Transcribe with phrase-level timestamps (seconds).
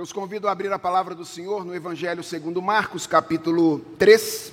[0.00, 4.50] Eu os convido a abrir a palavra do Senhor no Evangelho segundo Marcos, capítulo 3.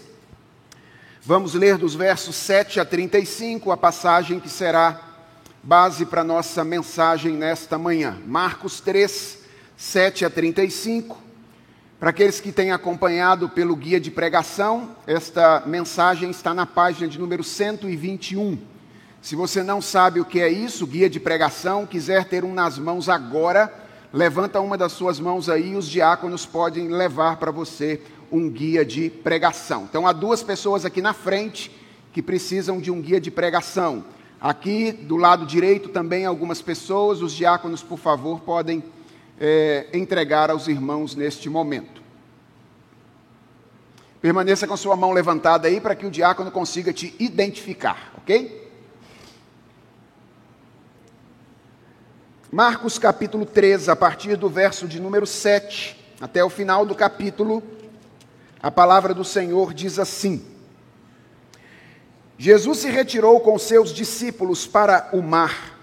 [1.23, 4.99] Vamos ler dos versos 7 a 35, a passagem que será
[5.63, 8.21] base para nossa mensagem nesta manhã.
[8.25, 9.38] Marcos 3,
[9.77, 11.17] 7 a 35.
[11.98, 17.17] Para aqueles que têm acompanhado pelo guia de pregação, esta mensagem está na página de
[17.17, 18.58] número 121.
[19.22, 22.77] Se você não sabe o que é isso, guia de pregação, quiser ter um nas
[22.77, 28.49] mãos agora, levanta uma das suas mãos aí os diáconos podem levar para você um
[28.49, 29.83] guia de pregação.
[29.89, 31.71] Então há duas pessoas aqui na frente
[32.13, 34.03] que precisam de um guia de pregação.
[34.39, 38.83] Aqui do lado direito também algumas pessoas, os diáconos, por favor, podem
[39.39, 42.02] é, entregar aos irmãos neste momento.
[44.21, 48.67] Permaneça com sua mão levantada aí para que o diácono consiga te identificar, ok?
[52.50, 57.62] Marcos capítulo 3, a partir do verso de número 7 até o final do capítulo,
[58.64, 60.42] a palavra do Senhor diz assim:
[62.38, 65.78] Jesus se retirou com seus discípulos para o mar.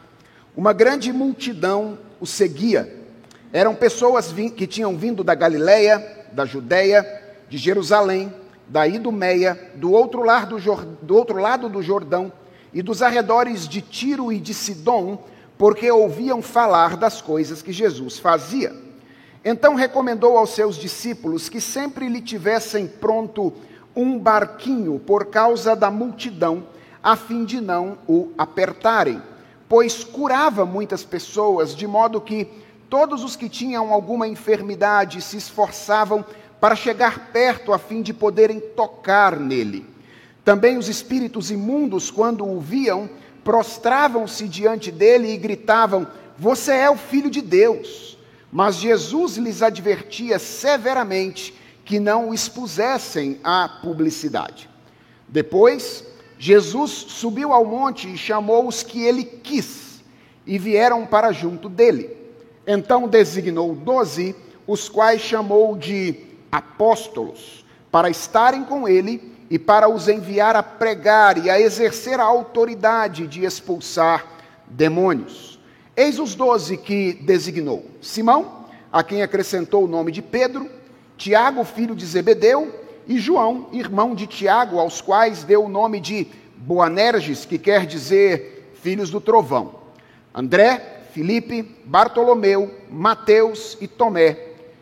[0.57, 3.05] Uma grande multidão o seguia.
[3.53, 7.07] Eram pessoas que tinham vindo da Galiléia, da Judéia,
[7.47, 8.33] de Jerusalém,
[8.67, 12.33] da Idumeia, do outro, do, do outro lado do Jordão
[12.73, 15.23] e dos arredores de Tiro e de Sidom,
[15.57, 18.75] porque ouviam falar das coisas que Jesus fazia.
[19.45, 23.53] Então recomendou aos seus discípulos que sempre lhe tivessem pronto
[23.95, 26.67] um barquinho por causa da multidão,
[27.03, 29.23] a fim de não o apertarem,
[29.69, 32.49] pois curava muitas pessoas, de modo que
[32.89, 36.25] todos os que tinham alguma enfermidade se esforçavam
[36.61, 39.87] para chegar perto a fim de poderem tocar nele.
[40.45, 43.09] Também os espíritos imundos, quando o viam,
[43.45, 46.07] prostravam-se diante dele e gritavam:
[46.39, 48.19] Você é o filho de Deus.
[48.51, 51.53] Mas Jesus lhes advertia severamente
[51.85, 54.71] que não o expusessem à publicidade.
[55.29, 56.05] Depois,
[56.39, 60.03] Jesus subiu ao monte e chamou os que ele quis,
[60.47, 62.17] e vieram para junto dele.
[62.67, 66.15] Então designou doze, os quais chamou de
[66.51, 72.25] apóstolos, para estarem com ele e para os enviar a pregar e a exercer a
[72.25, 74.27] autoridade de expulsar
[74.67, 75.59] demônios.
[75.97, 80.69] Eis os doze que designou: Simão, a quem acrescentou o nome de Pedro,
[81.17, 86.27] Tiago, filho de Zebedeu, e João, irmão de Tiago, aos quais deu o nome de
[86.57, 89.75] Boanerges, que quer dizer filhos do trovão.
[90.35, 94.37] André, Filipe, Bartolomeu, Mateus e Tomé.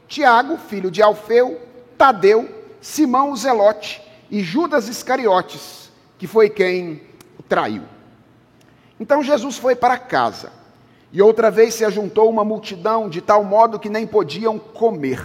[0.08, 1.60] Tiago, filho de Alfeu,
[1.98, 2.48] Tadeu,
[2.80, 4.01] Simão o Zelote,
[4.32, 7.02] e Judas Iscariotes, que foi quem
[7.38, 7.82] o traiu.
[8.98, 10.50] Então Jesus foi para casa,
[11.12, 15.22] e outra vez se ajuntou uma multidão, de tal modo que nem podiam comer.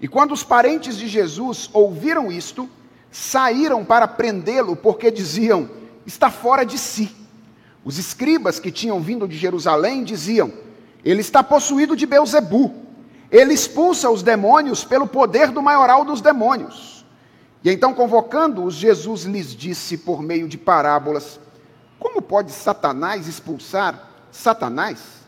[0.00, 2.66] E quando os parentes de Jesus ouviram isto,
[3.10, 5.68] saíram para prendê-lo, porque diziam:
[6.06, 7.14] está fora de si.
[7.84, 10.50] Os escribas que tinham vindo de Jerusalém diziam:
[11.04, 12.74] ele está possuído de Beuzebu.
[13.30, 16.91] Ele expulsa os demônios pelo poder do maioral dos demônios.
[17.64, 21.38] E então, convocando-os, Jesus lhes disse por meio de parábolas:
[21.98, 25.22] Como pode Satanás expulsar Satanás?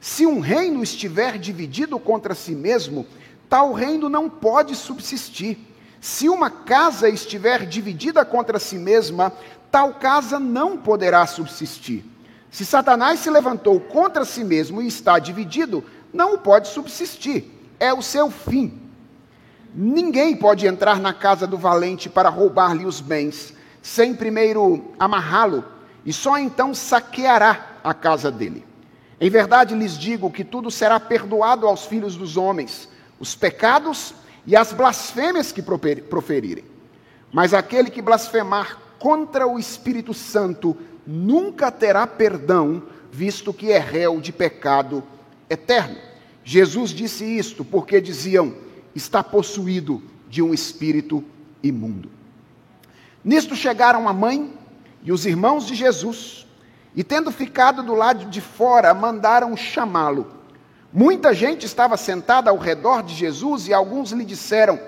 [0.00, 3.06] Se um reino estiver dividido contra si mesmo,
[3.48, 5.58] tal reino não pode subsistir.
[6.00, 9.32] Se uma casa estiver dividida contra si mesma,
[9.70, 12.04] tal casa não poderá subsistir.
[12.50, 17.44] Se Satanás se levantou contra si mesmo e está dividido, não pode subsistir.
[17.78, 18.81] É o seu fim.
[19.74, 25.64] Ninguém pode entrar na casa do valente para roubar-lhe os bens, sem primeiro amarrá-lo,
[26.04, 28.66] e só então saqueará a casa dele.
[29.18, 32.88] Em verdade lhes digo que tudo será perdoado aos filhos dos homens,
[33.18, 34.14] os pecados
[34.46, 36.64] e as blasfêmias que proferirem.
[37.32, 40.76] Mas aquele que blasfemar contra o Espírito Santo
[41.06, 45.02] nunca terá perdão, visto que é réu de pecado
[45.48, 45.96] eterno.
[46.44, 48.54] Jesus disse isto porque diziam
[48.94, 51.24] está possuído de um espírito
[51.62, 52.10] imundo.
[53.24, 54.52] Nisto chegaram a mãe
[55.02, 56.46] e os irmãos de Jesus,
[56.94, 60.26] e tendo ficado do lado de fora, mandaram chamá-lo.
[60.92, 64.78] Muita gente estava sentada ao redor de Jesus e alguns lhe disseram: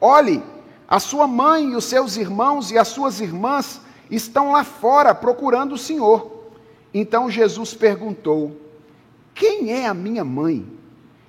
[0.00, 0.42] Olhe,
[0.86, 3.80] a sua mãe e os seus irmãos e as suas irmãs
[4.10, 6.50] estão lá fora procurando o Senhor.
[6.92, 8.60] Então Jesus perguntou:
[9.34, 10.66] Quem é a minha mãe?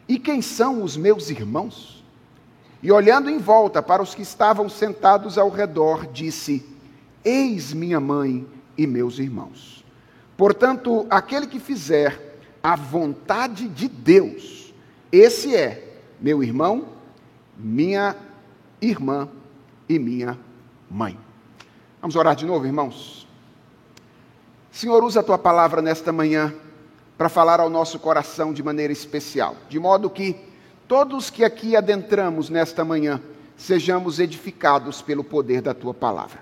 [0.08, 1.99] E quem são os meus irmãos?
[2.82, 6.66] E olhando em volta para os que estavam sentados ao redor, disse:
[7.24, 8.48] Eis minha mãe
[8.78, 9.84] e meus irmãos.
[10.38, 14.74] Portanto, aquele que fizer a vontade de Deus,
[15.12, 16.88] esse é meu irmão,
[17.58, 18.16] minha
[18.82, 19.28] irmã
[19.88, 20.38] e minha
[20.90, 21.20] mãe.
[22.02, 23.28] Vamos orar de novo, irmãos?
[24.72, 26.54] Senhor, usa a tua palavra nesta manhã
[27.18, 30.49] para falar ao nosso coração de maneira especial, de modo que
[30.90, 33.22] todos que aqui adentramos nesta manhã
[33.56, 36.40] sejamos edificados pelo poder da tua palavra.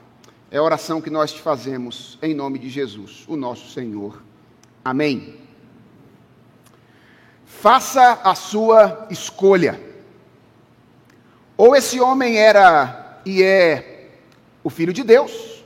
[0.50, 4.24] É a oração que nós te fazemos em nome de Jesus, o nosso Senhor.
[4.86, 5.36] Amém.
[7.46, 9.82] Faça a sua escolha.
[11.58, 14.12] Ou esse homem era e é
[14.64, 15.66] o filho de Deus,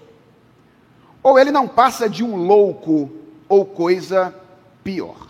[1.21, 3.11] ou ele não passa de um louco
[3.47, 4.33] ou coisa
[4.83, 5.27] pior.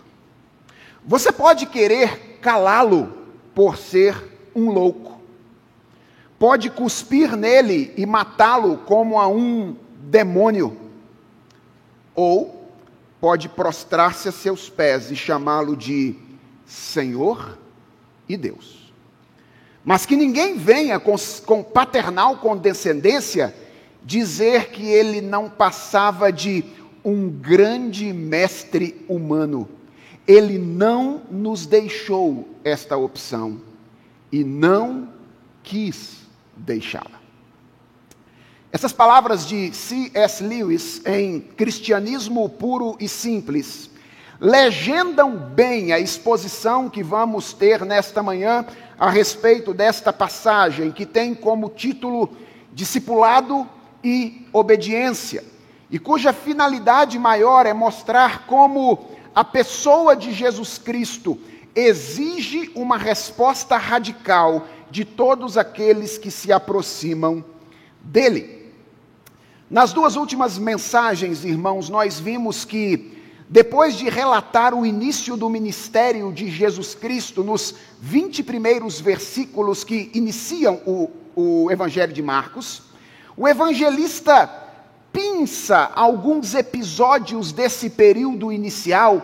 [1.04, 3.20] Você pode querer calá-lo
[3.54, 4.16] por ser
[4.54, 5.20] um louco,
[6.38, 10.76] pode cuspir nele e matá-lo como a um demônio,
[12.14, 12.68] ou
[13.20, 16.16] pode prostrar-se a seus pés e chamá-lo de
[16.66, 17.58] Senhor
[18.28, 18.92] e Deus.
[19.84, 21.14] Mas que ninguém venha com,
[21.44, 23.54] com paternal condescendência
[24.04, 26.64] dizer que ele não passava de
[27.04, 29.68] um grande mestre humano.
[30.26, 33.60] Ele não nos deixou esta opção
[34.30, 35.08] e não
[35.62, 36.18] quis
[36.56, 37.20] deixá-la.
[38.70, 40.42] Essas palavras de C.S.
[40.42, 43.90] Lewis em Cristianismo Puro e Simples
[44.40, 48.64] legendam bem a exposição que vamos ter nesta manhã
[48.98, 52.34] a respeito desta passagem, que tem como título
[52.72, 53.68] Discipulado
[54.02, 55.44] e Obediência
[55.92, 61.38] e cuja finalidade maior é mostrar como a pessoa de Jesus Cristo
[61.74, 67.44] exige uma resposta radical de todos aqueles que se aproximam
[68.02, 68.70] dele.
[69.70, 73.16] Nas duas últimas mensagens, irmãos, nós vimos que,
[73.48, 80.10] depois de relatar o início do ministério de Jesus Cristo, nos 20 primeiros versículos que
[80.12, 82.82] iniciam o, o Evangelho de Marcos,
[83.34, 84.61] o evangelista
[85.12, 89.22] pinça alguns episódios desse período inicial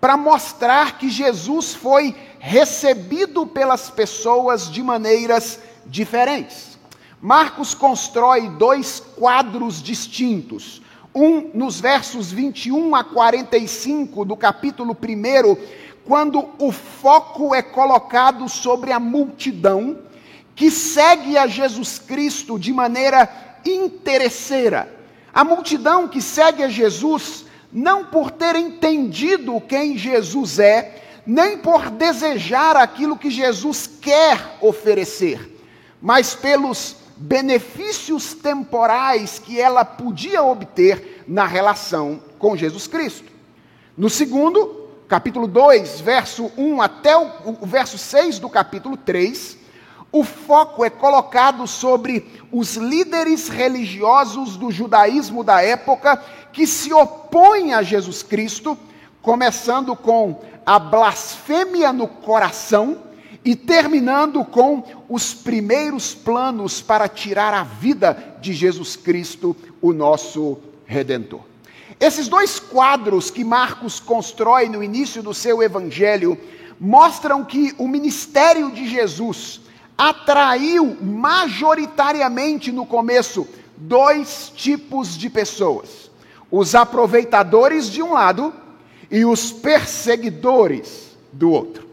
[0.00, 6.78] para mostrar que Jesus foi recebido pelas pessoas de maneiras diferentes.
[7.20, 10.82] Marcos constrói dois quadros distintos.
[11.14, 15.56] Um nos versos 21 a 45 do capítulo 1,
[16.04, 19.98] quando o foco é colocado sobre a multidão
[20.54, 23.28] que segue a Jesus Cristo de maneira
[23.64, 24.97] interesseira
[25.38, 31.90] a multidão que segue a Jesus, não por ter entendido quem Jesus é, nem por
[31.90, 35.62] desejar aquilo que Jesus quer oferecer,
[36.02, 43.30] mas pelos benefícios temporais que ela podia obter na relação com Jesus Cristo.
[43.96, 49.56] No segundo, capítulo 2, verso 1 até o, o verso 6 do capítulo 3,
[50.10, 56.22] o foco é colocado sobre os líderes religiosos do judaísmo da época
[56.52, 58.76] que se opõem a Jesus Cristo,
[59.20, 63.02] começando com a blasfêmia no coração
[63.44, 70.58] e terminando com os primeiros planos para tirar a vida de Jesus Cristo, o nosso
[70.86, 71.40] redentor.
[72.00, 76.38] Esses dois quadros que Marcos constrói no início do seu evangelho
[76.80, 79.60] mostram que o ministério de Jesus
[79.98, 86.08] atraiu majoritariamente no começo dois tipos de pessoas:
[86.48, 88.54] os aproveitadores de um lado
[89.10, 91.88] e os perseguidores do outro.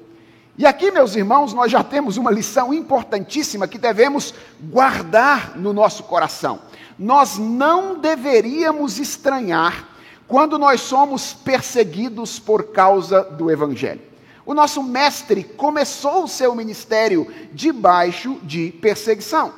[0.57, 6.03] E aqui, meus irmãos, nós já temos uma lição importantíssima que devemos guardar no nosso
[6.03, 6.61] coração.
[6.97, 9.89] Nós não deveríamos estranhar
[10.27, 14.01] quando nós somos perseguidos por causa do Evangelho.
[14.45, 19.53] O nosso mestre começou o seu ministério debaixo de perseguição.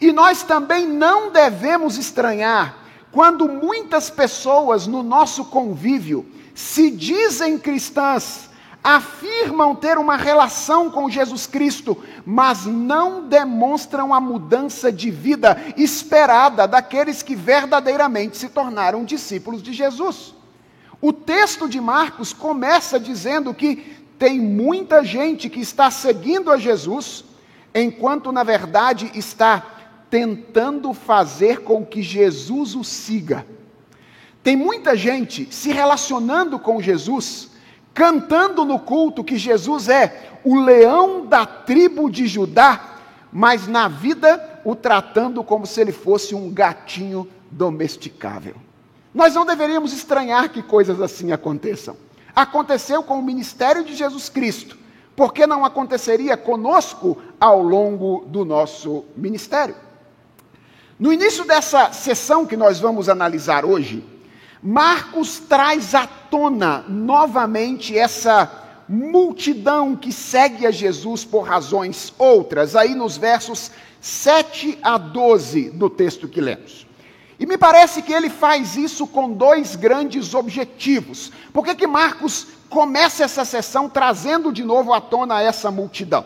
[0.00, 2.78] E nós também não devemos estranhar
[3.12, 8.48] quando muitas pessoas no nosso convívio se dizem cristãs,
[8.82, 16.66] afirmam ter uma relação com Jesus Cristo, mas não demonstram a mudança de vida esperada
[16.66, 20.34] daqueles que verdadeiramente se tornaram discípulos de Jesus.
[21.00, 27.24] O texto de Marcos começa dizendo que tem muita gente que está seguindo a Jesus,
[27.74, 29.62] enquanto na verdade está
[30.08, 33.44] tentando fazer com que Jesus o siga.
[34.42, 37.50] Tem muita gente se relacionando com Jesus,
[37.92, 42.98] cantando no culto que Jesus é o leão da tribo de Judá,
[43.32, 48.54] mas na vida o tratando como se ele fosse um gatinho domesticável.
[49.14, 51.96] Nós não deveríamos estranhar que coisas assim aconteçam.
[52.34, 54.76] Aconteceu com o ministério de Jesus Cristo,
[55.16, 59.76] Por que não aconteceria conosco ao longo do nosso ministério?
[60.98, 64.04] No início dessa sessão que nós vamos analisar hoje,
[64.62, 68.50] Marcos traz à tona novamente essa
[68.88, 75.88] multidão que segue a Jesus por razões outras, aí nos versos 7 a 12 do
[75.88, 76.83] texto que lemos.
[77.38, 81.32] E me parece que ele faz isso com dois grandes objetivos.
[81.52, 86.24] Por que, que Marcos começa essa sessão trazendo de novo à tona essa multidão?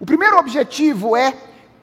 [0.00, 1.32] O primeiro objetivo é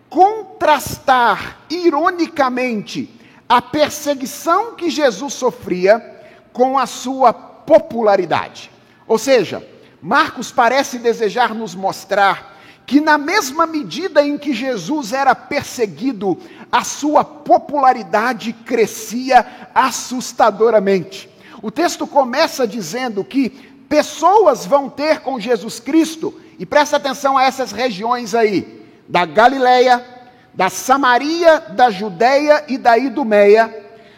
[0.09, 3.13] contrastar ironicamente
[3.47, 6.17] a perseguição que Jesus sofria
[6.51, 8.69] com a sua popularidade.
[9.07, 9.65] Ou seja,
[10.01, 12.58] Marcos parece desejar nos mostrar
[12.89, 16.35] que, na mesma medida em que Jesus era perseguido,
[16.71, 21.29] a sua popularidade crescia assustadoramente.
[21.61, 23.51] O texto começa dizendo que
[23.87, 30.03] pessoas vão ter com Jesus Cristo, e presta atenção a essas regiões aí, da Galileia,
[30.51, 33.71] da Samaria, da Judéia e da Idumeia,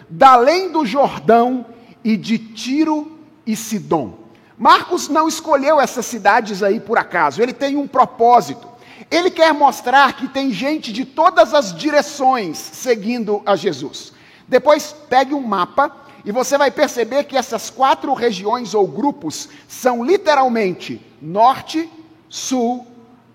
[0.09, 1.65] da além do Jordão
[2.05, 4.20] e de Tiro e Sidom.
[4.62, 8.68] Marcos não escolheu essas cidades aí por acaso, ele tem um propósito.
[9.10, 14.13] Ele quer mostrar que tem gente de todas as direções seguindo a Jesus.
[14.48, 15.91] Depois pegue um mapa
[16.24, 21.89] e você vai perceber que essas quatro regiões ou grupos são literalmente norte,
[22.30, 22.86] sul,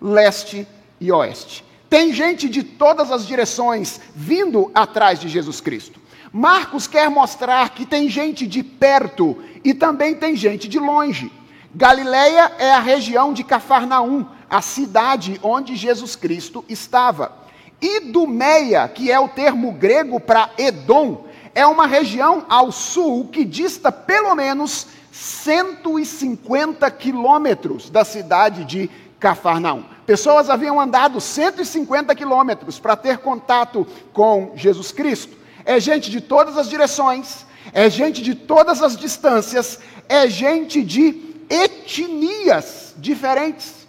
[0.01, 0.65] leste
[1.01, 1.65] e oeste.
[1.91, 6.06] Tem gente de todas as direções vindo atrás de Jesus Cristo.
[6.39, 11.33] Marcos quer mostrar que tem gente de perto e também tem gente de longe.
[11.75, 17.33] Galileia é a região de Cafarnaum, a cidade onde Jesus Cristo estava.
[17.81, 21.25] Idumeia, que é o termo grego para Edom,
[21.55, 29.85] é uma região ao sul que dista pelo menos 150 quilômetros da cidade de Cafarnaum.
[30.05, 36.57] Pessoas haviam andado 150 quilômetros para ter contato com Jesus Cristo é gente de todas
[36.57, 43.87] as direções, é gente de todas as distâncias, é gente de etnias diferentes.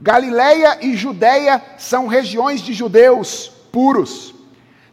[0.00, 4.34] Galileia e Judéia são regiões de judeus puros.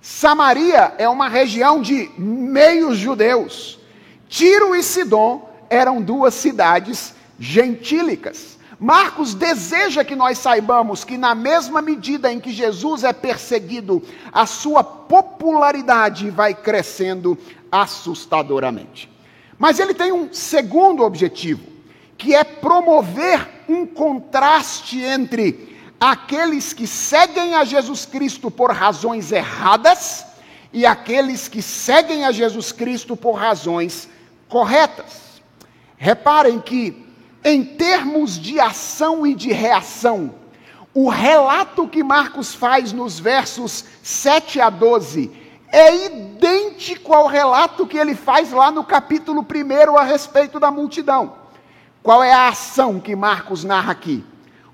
[0.02, 3.80] Samaria é uma região de meios judeus.
[4.28, 8.57] Tiro e Sidom eram duas cidades gentílicas.
[8.80, 14.46] Marcos deseja que nós saibamos que, na mesma medida em que Jesus é perseguido, a
[14.46, 17.36] sua popularidade vai crescendo
[17.72, 19.10] assustadoramente.
[19.58, 21.64] Mas ele tem um segundo objetivo,
[22.18, 30.24] que é promover um contraste entre aqueles que seguem a Jesus Cristo por razões erradas
[30.72, 34.08] e aqueles que seguem a Jesus Cristo por razões
[34.48, 35.42] corretas.
[35.98, 37.07] Reparem que
[37.44, 40.34] em termos de ação e de reação,
[40.94, 45.32] o relato que Marcos faz nos versos 7 a 12
[45.72, 51.36] é idêntico ao relato que ele faz lá no capítulo 1 a respeito da multidão.
[52.02, 54.24] Qual é a ação que Marcos narra aqui?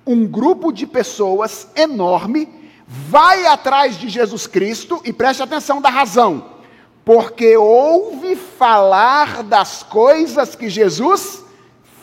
[0.05, 2.48] Um grupo de pessoas enorme
[2.88, 6.51] vai atrás de Jesus Cristo e preste atenção da razão,
[7.03, 11.42] porque ouve falar das coisas que Jesus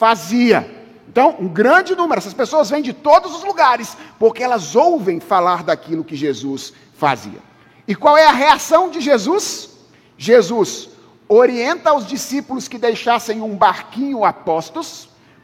[0.01, 0.67] fazia.
[1.07, 5.63] Então, um grande número, essas pessoas vêm de todos os lugares, porque elas ouvem falar
[5.63, 7.39] daquilo que Jesus fazia.
[7.87, 9.69] E qual é a reação de Jesus?
[10.17, 10.89] Jesus
[11.29, 14.33] orienta os discípulos que deixassem um barquinho a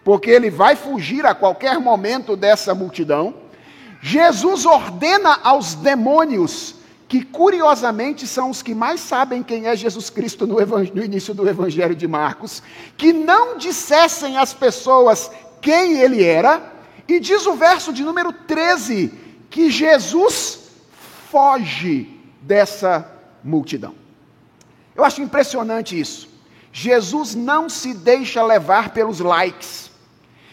[0.02, 3.34] porque ele vai fugir a qualquer momento dessa multidão.
[4.00, 6.76] Jesus ordena aos demônios
[7.08, 11.48] que curiosamente são os que mais sabem quem é Jesus Cristo no, no, início do
[11.48, 12.62] Evangelho de Marcos,
[12.96, 16.74] que não dissessem às pessoas quem ele era,
[17.06, 19.12] e diz o verso de número 13
[19.48, 20.70] que Jesus
[21.30, 23.08] foge dessa
[23.42, 23.94] multidão.
[24.94, 26.28] Eu acho impressionante isso.
[26.72, 29.90] Jesus não se deixa levar pelos likes.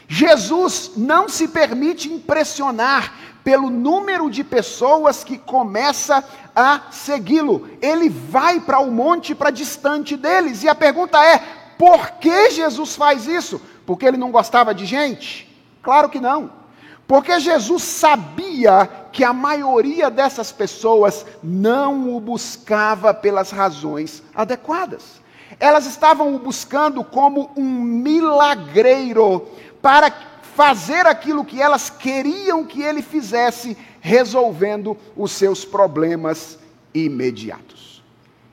[0.07, 6.23] Jesus não se permite impressionar pelo número de pessoas que começa
[6.55, 7.69] a segui-lo.
[7.81, 10.63] Ele vai para o monte, para distante deles.
[10.63, 11.39] E a pergunta é:
[11.77, 13.61] por que Jesus faz isso?
[13.85, 15.49] Porque ele não gostava de gente?
[15.81, 16.63] Claro que não.
[17.05, 25.21] Porque Jesus sabia que a maioria dessas pessoas não o buscava pelas razões adequadas.
[25.59, 29.47] Elas estavam o buscando como um milagreiro
[29.81, 30.09] para
[30.55, 36.59] fazer aquilo que elas queriam que ele fizesse, resolvendo os seus problemas
[36.93, 38.03] imediatos.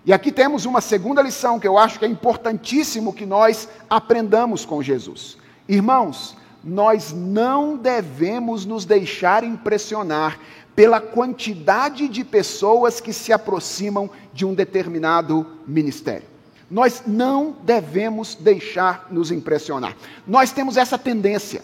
[0.05, 4.65] E aqui temos uma segunda lição que eu acho que é importantíssimo que nós aprendamos
[4.65, 5.37] com Jesus.
[5.69, 10.39] Irmãos, nós não devemos nos deixar impressionar
[10.75, 16.29] pela quantidade de pessoas que se aproximam de um determinado ministério.
[16.71, 19.97] Nós não devemos deixar nos impressionar.
[20.27, 21.63] Nós temos essa tendência,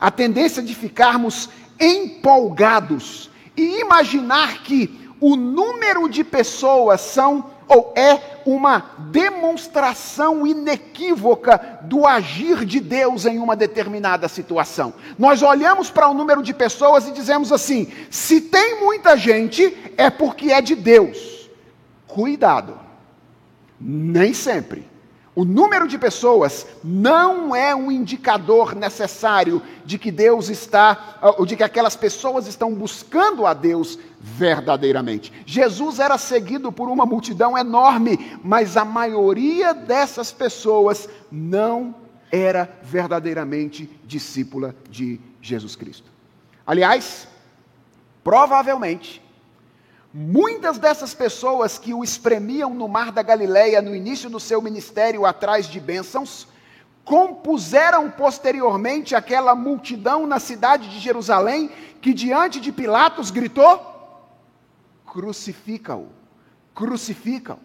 [0.00, 1.48] a tendência de ficarmos
[1.80, 12.06] empolgados e imaginar que o número de pessoas são ou é uma demonstração inequívoca do
[12.06, 14.94] agir de Deus em uma determinada situação.
[15.18, 20.08] Nós olhamos para o número de pessoas e dizemos assim: se tem muita gente, é
[20.08, 21.50] porque é de Deus.
[22.06, 22.78] Cuidado,
[23.78, 24.88] nem sempre.
[25.38, 31.54] O número de pessoas não é um indicador necessário de que Deus está, ou de
[31.54, 35.32] que aquelas pessoas estão buscando a Deus verdadeiramente.
[35.46, 41.94] Jesus era seguido por uma multidão enorme, mas a maioria dessas pessoas não
[42.32, 46.10] era verdadeiramente discípula de Jesus Cristo.
[46.66, 47.28] Aliás,
[48.24, 49.22] provavelmente,
[50.12, 55.26] Muitas dessas pessoas que o espremiam no mar da Galileia no início do seu ministério
[55.26, 56.48] atrás de bênçãos,
[57.04, 63.80] compuseram posteriormente aquela multidão na cidade de Jerusalém que diante de Pilatos gritou:
[65.06, 66.08] crucifica-o,
[66.74, 67.58] crucifica-o.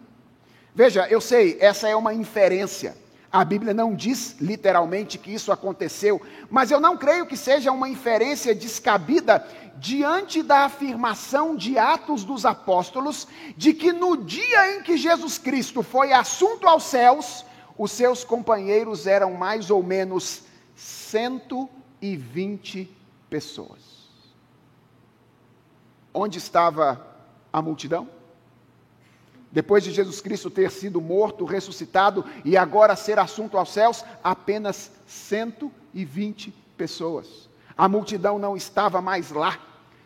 [0.74, 2.96] Veja, eu sei, essa é uma inferência.
[3.34, 7.88] A Bíblia não diz literalmente que isso aconteceu, mas eu não creio que seja uma
[7.88, 9.44] inferência descabida
[9.76, 13.26] diante da afirmação de Atos dos Apóstolos
[13.56, 17.44] de que no dia em que Jesus Cristo foi assunto aos céus,
[17.76, 20.44] os seus companheiros eram mais ou menos
[20.76, 22.88] 120
[23.28, 23.82] pessoas.
[26.14, 27.04] Onde estava
[27.52, 28.13] a multidão?
[29.54, 34.90] Depois de Jesus Cristo ter sido morto, ressuscitado e agora ser assunto aos céus, apenas
[35.06, 37.48] 120 pessoas.
[37.78, 39.56] A multidão não estava mais lá.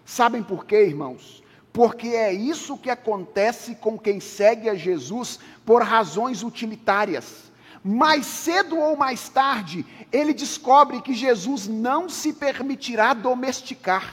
[0.05, 1.43] Sabem por quê, irmãos?
[1.73, 7.51] Porque é isso que acontece com quem segue a Jesus por razões utilitárias.
[7.83, 14.13] Mais cedo ou mais tarde, ele descobre que Jesus não se permitirá domesticar.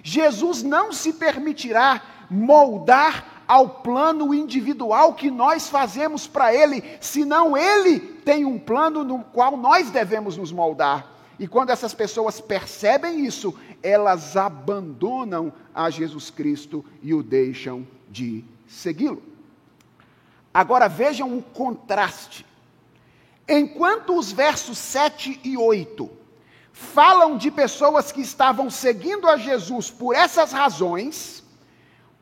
[0.00, 7.98] Jesus não se permitirá moldar ao plano individual que nós fazemos para Ele, senão Ele
[7.98, 11.04] tem um plano no qual nós devemos nos moldar.
[11.36, 18.44] E quando essas pessoas percebem isso, elas abandonam a Jesus Cristo e o deixam de
[18.68, 19.20] segui-lo.
[20.54, 22.46] Agora vejam o contraste.
[23.48, 26.08] Enquanto os versos 7 e 8
[26.72, 31.42] falam de pessoas que estavam seguindo a Jesus por essas razões,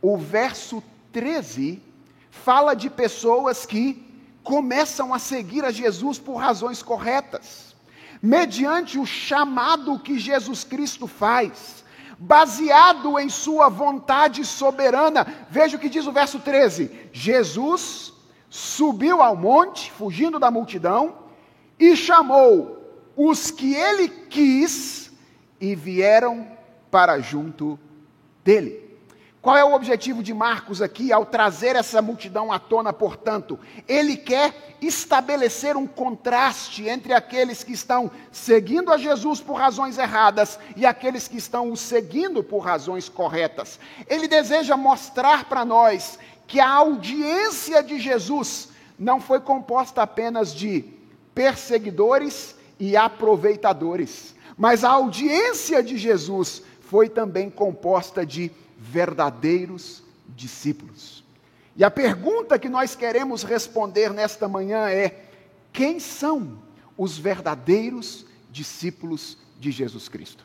[0.01, 1.83] o verso 13
[2.31, 4.07] fala de pessoas que
[4.43, 7.77] começam a seguir a Jesus por razões corretas,
[8.23, 11.85] mediante o chamado que Jesus Cristo faz,
[12.19, 15.27] baseado em Sua vontade soberana.
[15.51, 18.13] Veja o que diz o verso 13: Jesus
[18.49, 21.15] subiu ao monte, fugindo da multidão,
[21.79, 22.79] e chamou
[23.15, 25.13] os que ele quis
[25.61, 26.47] e vieram
[26.91, 27.79] para junto
[28.43, 28.88] dele.
[29.49, 33.59] Qual é o objetivo de Marcos aqui ao trazer essa multidão à tona, portanto?
[33.89, 40.59] Ele quer estabelecer um contraste entre aqueles que estão seguindo a Jesus por razões erradas
[40.77, 43.81] e aqueles que estão o seguindo por razões corretas.
[44.07, 50.85] Ele deseja mostrar para nós que a audiência de Jesus não foi composta apenas de
[51.35, 61.25] perseguidores e aproveitadores, mas a audiência de Jesus foi também composta de verdadeiros discípulos.
[61.77, 65.25] E a pergunta que nós queremos responder nesta manhã é:
[65.73, 66.59] quem são
[66.97, 70.45] os verdadeiros discípulos de Jesus Cristo?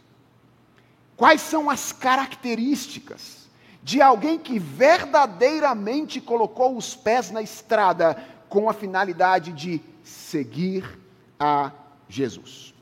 [1.15, 3.47] Quais são as características
[3.83, 8.15] de alguém que verdadeiramente colocou os pés na estrada
[8.49, 10.99] com a finalidade de seguir
[11.39, 11.71] a
[12.09, 12.73] Jesus?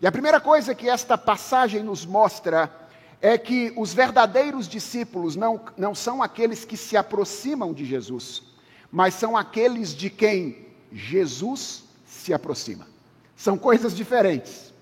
[0.00, 2.85] E a primeira coisa que esta passagem nos mostra
[3.20, 8.42] é que os verdadeiros discípulos não, não são aqueles que se aproximam de Jesus,
[8.90, 12.86] mas são aqueles de quem Jesus se aproxima.
[13.36, 14.72] São coisas diferentes.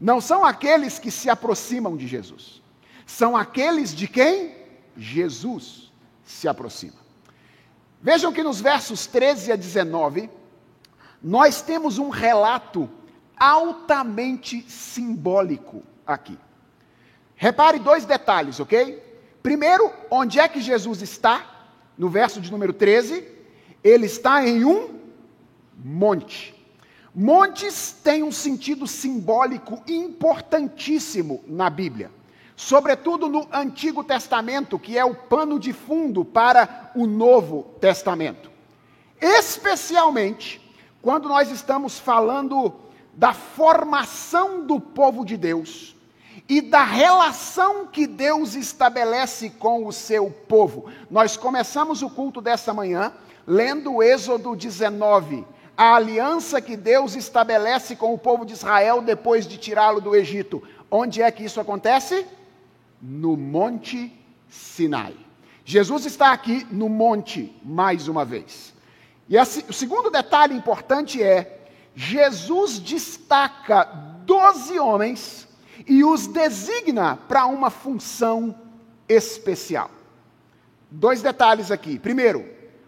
[0.00, 2.62] Não são aqueles que se aproximam de Jesus,
[3.04, 4.54] são aqueles de quem
[4.96, 5.92] Jesus
[6.24, 6.98] se aproxima.
[8.00, 10.30] Vejam que nos versos 13 a 19,
[11.20, 12.88] nós temos um relato
[13.36, 16.38] altamente simbólico aqui.
[17.38, 19.00] Repare dois detalhes, ok?
[19.44, 21.68] Primeiro, onde é que Jesus está?
[21.96, 23.24] No verso de número 13,
[23.82, 24.98] ele está em um
[25.76, 26.52] monte.
[27.14, 32.10] Montes têm um sentido simbólico importantíssimo na Bíblia,
[32.56, 38.50] sobretudo no Antigo Testamento, que é o pano de fundo para o Novo Testamento.
[39.20, 40.60] Especialmente
[41.00, 42.74] quando nós estamos falando
[43.14, 45.96] da formação do povo de Deus
[46.48, 50.90] e da relação que Deus estabelece com o seu povo.
[51.10, 53.12] Nós começamos o culto dessa manhã
[53.46, 55.44] lendo o Êxodo 19,
[55.76, 60.62] a aliança que Deus estabelece com o povo de Israel depois de tirá-lo do Egito.
[60.90, 62.26] Onde é que isso acontece?
[63.00, 64.12] No Monte
[64.48, 65.14] Sinai.
[65.64, 68.72] Jesus está aqui no monte mais uma vez.
[69.28, 73.84] E o segundo detalhe importante é: Jesus destaca
[74.24, 75.47] doze homens
[75.88, 78.54] e os designa para uma função
[79.08, 79.90] especial.
[80.90, 81.98] Dois detalhes aqui.
[81.98, 82.44] Primeiro,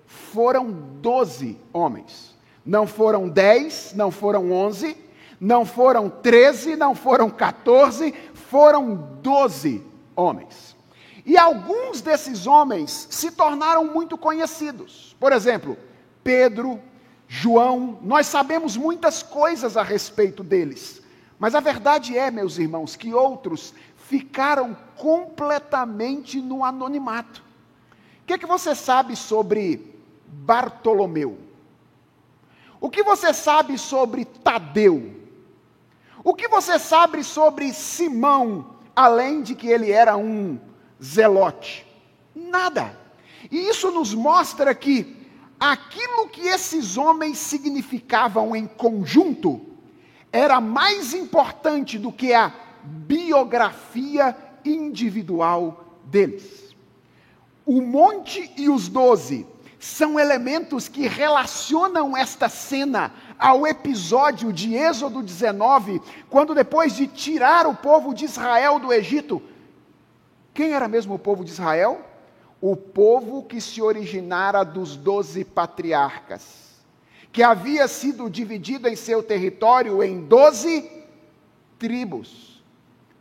[0.07, 2.37] foram doze homens.
[2.65, 4.97] Não foram dez, não foram onze,
[5.41, 9.83] não foram treze, não foram quatorze, foram doze
[10.15, 10.77] homens.
[11.25, 15.17] E alguns desses homens se tornaram muito conhecidos.
[15.19, 15.77] Por exemplo,
[16.23, 16.81] Pedro,
[17.29, 21.00] João, nós sabemos muitas coisas a respeito deles.
[21.41, 27.43] Mas a verdade é, meus irmãos, que outros ficaram completamente no anonimato.
[28.23, 31.39] O que, é que você sabe sobre Bartolomeu?
[32.79, 35.19] O que você sabe sobre Tadeu?
[36.23, 40.61] O que você sabe sobre Simão, além de que ele era um
[41.03, 41.87] zelote?
[42.35, 42.95] Nada.
[43.51, 45.17] E isso nos mostra que
[45.59, 49.70] aquilo que esses homens significavam em conjunto
[50.33, 56.75] era mais importante do que a biografia individual deles.
[57.67, 59.47] O monte e os doze
[59.79, 67.67] são elementos que relacionam esta cena ao episódio de Êxodo 19, quando depois de tirar
[67.67, 69.43] o povo de Israel do Egito,
[70.53, 72.03] quem era mesmo o povo de Israel?
[72.61, 76.70] O povo que se originara dos doze patriarcas
[77.33, 80.91] que havia sido dividido em seu território em doze
[81.79, 82.63] tribos.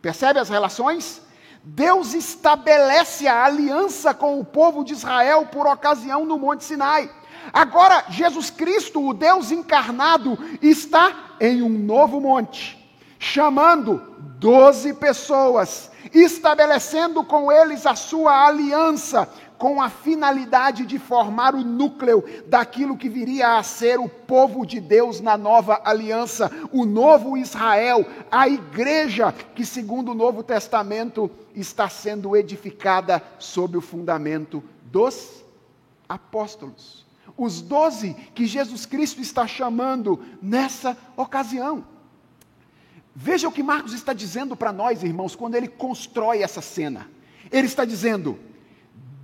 [0.02, 1.22] Percebe as relações?
[1.64, 7.10] Deus estabelece a aliança com o povo de Israel por ocasião no Monte Sinai.
[7.52, 12.78] Agora, Jesus Cristo, o Deus encarnado, está em um novo monte,
[13.18, 13.98] chamando
[14.40, 22.24] doze pessoas, estabelecendo com eles a sua aliança, com a finalidade de formar o núcleo
[22.48, 28.06] daquilo que viria a ser o povo de Deus na nova aliança, o novo Israel,
[28.32, 35.44] a igreja que, segundo o Novo Testamento, está sendo edificada sob o fundamento dos
[36.08, 37.06] apóstolos.
[37.38, 41.84] Os doze que Jesus Cristo está chamando nessa ocasião.
[43.14, 47.10] Veja o que Marcos está dizendo para nós, irmãos, quando ele constrói essa cena.
[47.52, 48.40] Ele está dizendo: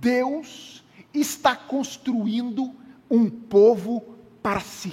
[0.06, 2.72] Deus está construindo
[3.10, 4.92] um povo para si.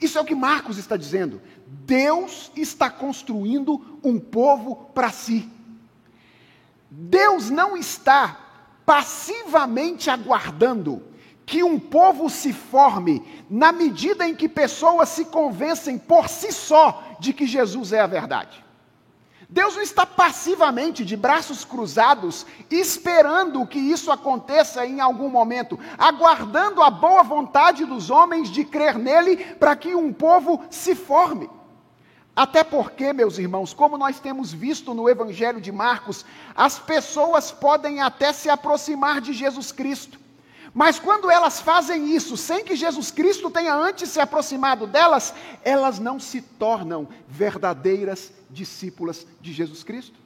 [0.00, 1.42] Isso é o que Marcos está dizendo.
[1.66, 5.46] Deus está construindo um povo para si.
[6.90, 8.40] Deus não está
[8.86, 11.02] passivamente aguardando
[11.44, 17.18] que um povo se forme na medida em que pessoas se convencem por si só
[17.20, 18.64] de que Jesus é a verdade.
[19.50, 26.82] Deus não está passivamente, de braços cruzados, esperando que isso aconteça em algum momento, aguardando
[26.82, 31.48] a boa vontade dos homens de crer nele para que um povo se forme.
[32.36, 38.02] Até porque, meus irmãos, como nós temos visto no Evangelho de Marcos, as pessoas podem
[38.02, 40.20] até se aproximar de Jesus Cristo,
[40.78, 45.98] mas quando elas fazem isso sem que Jesus Cristo tenha antes se aproximado delas, elas
[45.98, 50.16] não se tornam verdadeiras discípulas de Jesus Cristo.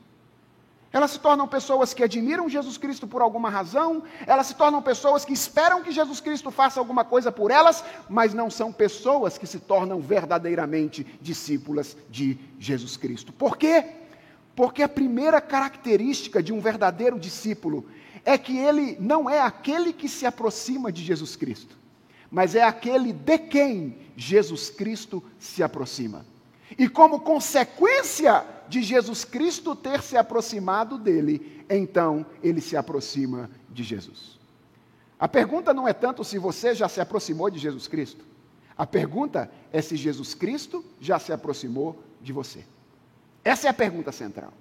[0.92, 5.24] Elas se tornam pessoas que admiram Jesus Cristo por alguma razão, elas se tornam pessoas
[5.24, 9.46] que esperam que Jesus Cristo faça alguma coisa por elas, mas não são pessoas que
[9.46, 13.32] se tornam verdadeiramente discípulas de Jesus Cristo.
[13.32, 13.86] Por quê?
[14.54, 17.86] Porque a primeira característica de um verdadeiro discípulo
[18.24, 21.76] é que ele não é aquele que se aproxima de Jesus Cristo,
[22.30, 26.24] mas é aquele de quem Jesus Cristo se aproxima.
[26.78, 33.82] E como consequência de Jesus Cristo ter se aproximado dele, então ele se aproxima de
[33.82, 34.38] Jesus.
[35.18, 38.24] A pergunta não é tanto se você já se aproximou de Jesus Cristo.
[38.76, 42.64] A pergunta é se Jesus Cristo já se aproximou de você.
[43.44, 44.52] Essa é a pergunta central.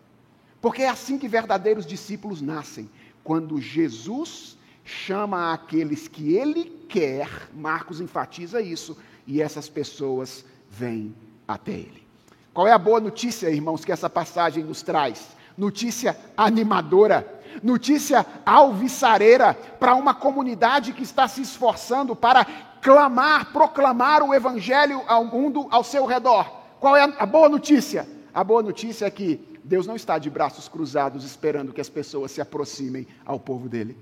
[0.62, 2.90] Porque é assim que verdadeiros discípulos nascem
[3.24, 11.16] quando Jesus chama aqueles que ele quer, Marcos enfatiza isso, e essas pessoas vêm
[11.48, 12.04] até ele.
[12.54, 15.30] Qual é a boa notícia, irmãos, que essa passagem nos traz?
[15.58, 22.46] Notícia animadora notícia alvissareira para uma comunidade que está se esforçando para
[22.82, 26.46] clamar, proclamar o evangelho ao mundo ao seu redor.
[26.80, 28.08] Qual é a boa notícia?
[28.34, 32.32] A boa notícia é que Deus não está de braços cruzados esperando que as pessoas
[32.32, 33.98] se aproximem ao povo dele.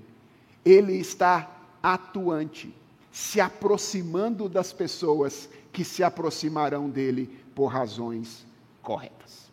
[0.64, 1.50] Ele está
[1.82, 2.74] atuante,
[3.10, 8.46] se aproximando das pessoas que se aproximarão dele por razões
[8.82, 9.50] corretas.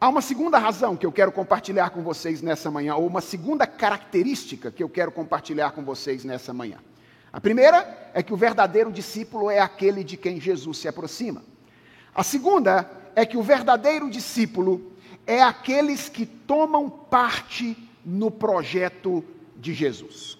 [0.00, 3.66] Há uma segunda razão que eu quero compartilhar com vocês nessa manhã, ou uma segunda
[3.66, 6.78] característica que eu quero compartilhar com vocês nessa manhã.
[7.32, 11.42] A primeira é que o verdadeiro discípulo é aquele de quem Jesus se aproxima.
[12.14, 14.92] A segunda é que o verdadeiro discípulo
[15.26, 19.24] é aqueles que tomam parte no projeto
[19.56, 20.38] de Jesus.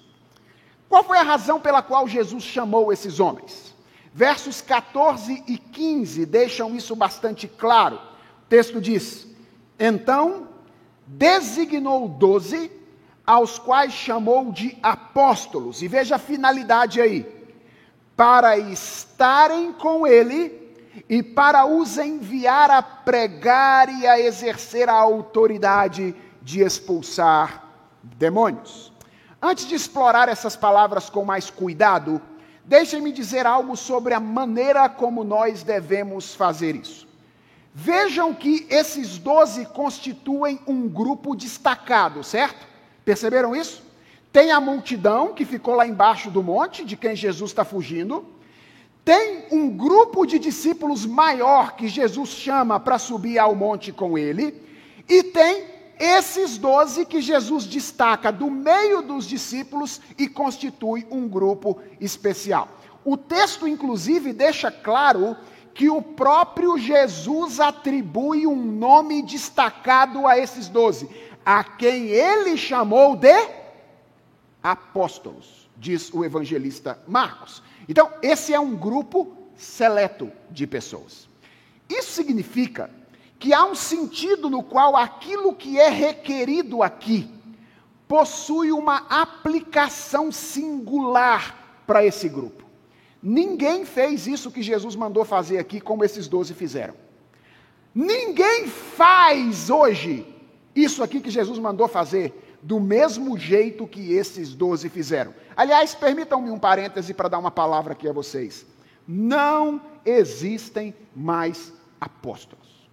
[0.89, 3.75] Qual foi a razão pela qual Jesus chamou esses homens?
[4.13, 7.97] Versos 14 e 15 deixam isso bastante claro.
[7.97, 9.29] O texto diz:
[9.79, 10.49] então,
[11.07, 12.71] designou doze,
[13.25, 17.27] aos quais chamou de apóstolos, e veja a finalidade aí:
[18.15, 20.60] para estarem com ele
[21.09, 27.65] e para os enviar a pregar e a exercer a autoridade de expulsar
[28.03, 28.93] demônios.
[29.43, 32.21] Antes de explorar essas palavras com mais cuidado,
[32.65, 37.09] deixem-me dizer algo sobre a maneira como nós devemos fazer isso.
[37.73, 42.67] Vejam que esses doze constituem um grupo destacado, certo?
[43.05, 43.83] Perceberam isso?
[44.33, 48.27] Tem a multidão que ficou lá embaixo do monte, de quem Jesus está fugindo.
[49.05, 54.63] Tem um grupo de discípulos maior que Jesus chama para subir ao monte com ele.
[55.09, 55.65] E tem
[55.99, 62.69] esses doze que Jesus destaca do meio dos discípulos e constitui um grupo especial.
[63.05, 65.37] O texto, inclusive, deixa claro
[65.75, 71.09] que o próprio Jesus atribui um nome destacado a esses doze,
[71.45, 73.49] a quem ele chamou de
[74.63, 77.63] apóstolos, diz o evangelista Marcos.
[77.89, 81.29] Então, esse é um grupo seleto de pessoas.
[81.89, 82.91] Isso significa
[83.39, 87.29] que há um sentido no qual aquilo que é requerido aqui
[88.07, 92.65] possui uma aplicação singular para esse grupo.
[93.23, 96.95] Ninguém fez isso que Jesus mandou fazer aqui, como esses doze fizeram.
[97.95, 100.27] Ninguém faz hoje
[100.75, 105.35] isso aqui que Jesus mandou fazer do mesmo jeito que esses doze fizeram.
[105.57, 108.67] Aliás, permitam-me um parêntese para dar uma palavra aqui a vocês.
[109.07, 112.89] Não existem mais apóstolos.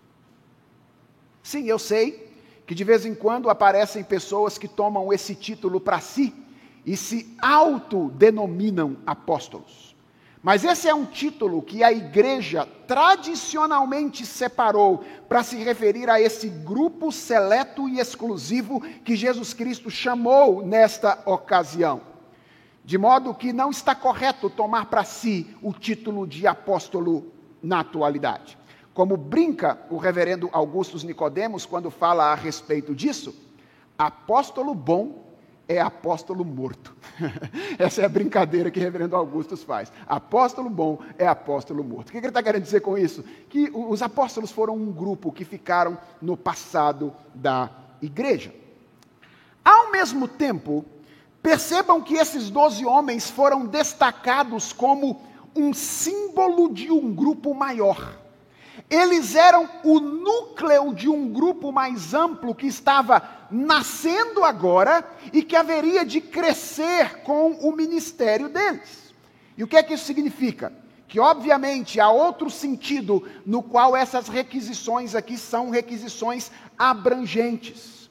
[1.43, 2.27] Sim, eu sei
[2.65, 6.34] que de vez em quando aparecem pessoas que tomam esse título para si
[6.86, 9.87] e se autodenominam apóstolos.
[10.48, 16.48] Mas esse é um título que a igreja tradicionalmente separou para se referir a esse
[16.48, 22.00] grupo seleto e exclusivo que Jesus Cristo chamou nesta ocasião.
[22.86, 27.30] De modo que não está correto tomar para si o título de apóstolo
[27.62, 28.58] na atualidade.
[28.94, 33.36] Como brinca o reverendo Augustus Nicodemos quando fala a respeito disso,
[33.98, 35.27] apóstolo bom
[35.67, 36.95] é apóstolo morto.
[37.77, 39.91] Essa é a brincadeira que o reverendo Augustus faz.
[40.08, 42.10] Apóstolo bom é apóstolo morto.
[42.10, 43.23] O que ele está querendo dizer com isso?
[43.49, 47.69] Que os apóstolos foram um grupo que ficaram no passado da
[48.01, 48.53] igreja.
[49.63, 50.86] Ao mesmo tempo,
[51.43, 55.21] percebam que esses doze homens foram destacados como
[55.56, 58.27] um símbolo de um grupo maior.
[58.90, 65.56] Eles eram o núcleo de um grupo mais amplo que estava nascendo agora e que
[65.56, 69.13] haveria de crescer com o ministério deles.
[69.58, 70.72] E o que é que isso significa?
[71.08, 78.10] Que, obviamente, há outro sentido no qual essas requisições aqui são requisições abrangentes.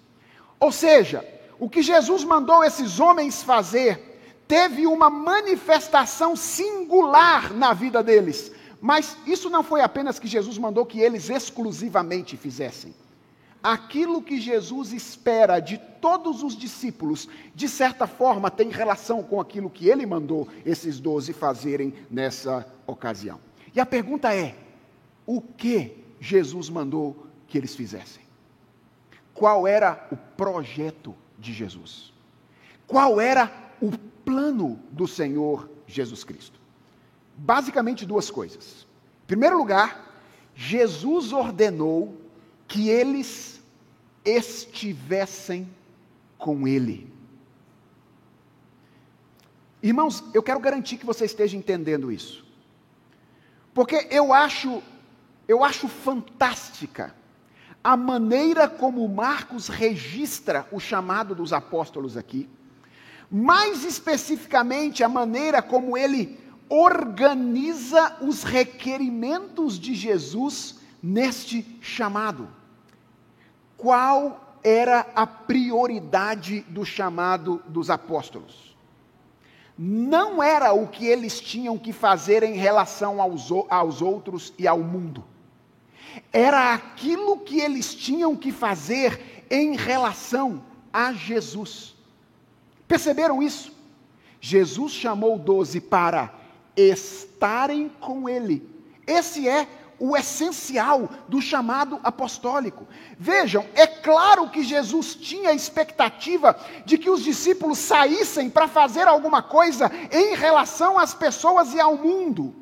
[0.59, 1.24] Ou seja,
[1.59, 4.14] o que Jesus mandou esses homens fazer
[4.48, 10.84] teve uma manifestação singular na vida deles mas isso não foi apenas que Jesus mandou
[10.84, 12.94] que eles exclusivamente fizessem.
[13.62, 19.70] Aquilo que Jesus espera de todos os discípulos, de certa forma, tem relação com aquilo
[19.70, 23.40] que ele mandou esses doze fazerem nessa ocasião.
[23.74, 24.54] E a pergunta é:
[25.26, 28.22] o que Jesus mandou que eles fizessem?
[29.34, 32.12] Qual era o projeto de Jesus?
[32.86, 33.90] Qual era o
[34.24, 36.58] plano do Senhor Jesus Cristo?
[37.37, 38.87] Basicamente duas coisas.
[39.25, 40.14] Em primeiro lugar,
[40.55, 42.16] Jesus ordenou
[42.66, 43.61] que eles
[44.25, 45.68] estivessem
[46.38, 47.12] com Ele.
[49.83, 52.44] Irmãos, eu quero garantir que você esteja entendendo isso.
[53.72, 54.83] Porque eu acho,
[55.46, 57.14] eu acho fantástica
[57.87, 62.49] a maneira como Marcos registra o chamado dos apóstolos aqui.
[63.31, 66.37] Mais especificamente, a maneira como ele
[66.68, 72.48] organiza os requerimentos de Jesus neste chamado.
[73.76, 78.76] Qual era a prioridade do chamado dos apóstolos?
[79.79, 84.79] Não era o que eles tinham que fazer em relação aos, aos outros e ao
[84.79, 85.22] mundo.
[86.33, 91.94] Era aquilo que eles tinham que fazer em relação a Jesus.
[92.88, 93.70] Perceberam isso?
[94.40, 96.33] Jesus chamou doze para
[96.76, 98.68] estarem com Ele.
[99.06, 99.66] Esse é
[99.98, 102.86] o essencial do chamado apostólico.
[103.18, 109.08] Vejam, é claro que Jesus tinha a expectativa de que os discípulos saíssem para fazer
[109.08, 112.54] alguma coisa em relação às pessoas e ao mundo,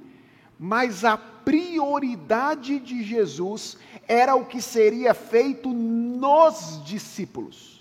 [0.58, 7.73] mas a prioridade de Jesus era o que seria feito nos discípulos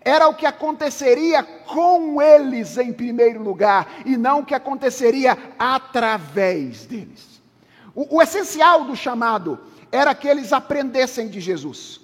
[0.00, 6.86] era o que aconteceria com eles em primeiro lugar, e não o que aconteceria através
[6.86, 7.42] deles.
[7.94, 9.58] O, o, essencial do chamado
[9.90, 12.00] era que eles aprendessem de Jesus,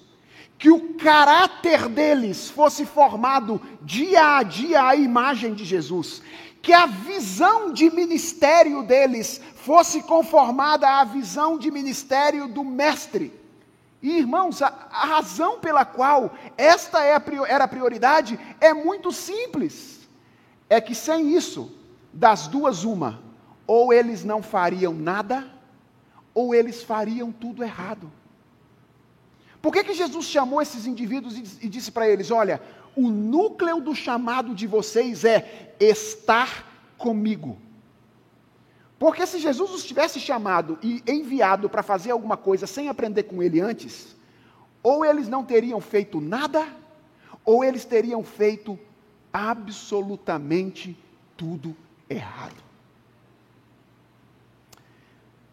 [0.58, 6.22] que o caráter deles fosse formado dia a dia à imagem de Jesus,
[6.60, 13.32] que a visão de ministério deles fosse conformada à visão de ministério do Mestre.
[14.02, 19.10] E irmãos, a, a razão pela qual esta é a, era a prioridade é muito
[19.10, 20.08] simples.
[20.70, 21.72] É que sem isso,
[22.12, 23.20] das duas, uma,
[23.66, 25.50] ou eles não fariam nada,
[26.32, 28.10] ou eles fariam tudo errado.
[29.60, 32.62] Por que, que Jesus chamou esses indivíduos e, e disse para eles: olha,
[32.94, 37.58] o núcleo do chamado de vocês é estar comigo.
[38.98, 43.42] Porque se Jesus os tivesse chamado e enviado para fazer alguma coisa sem aprender com
[43.42, 44.16] ele antes,
[44.82, 46.66] ou eles não teriam feito nada,
[47.44, 48.78] ou eles teriam feito
[49.32, 50.98] absolutamente
[51.36, 51.76] tudo
[52.10, 52.56] errado.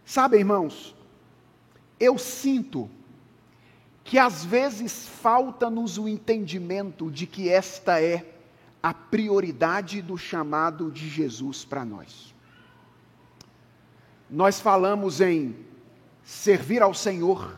[0.04, 0.96] Sabe, irmãos,
[2.00, 2.90] eu sinto
[4.04, 8.34] que às vezes falta-nos o entendimento de que esta é
[8.82, 12.35] a prioridade do chamado de Jesus para nós.
[14.30, 15.56] Nós falamos em
[16.24, 17.58] servir ao Senhor,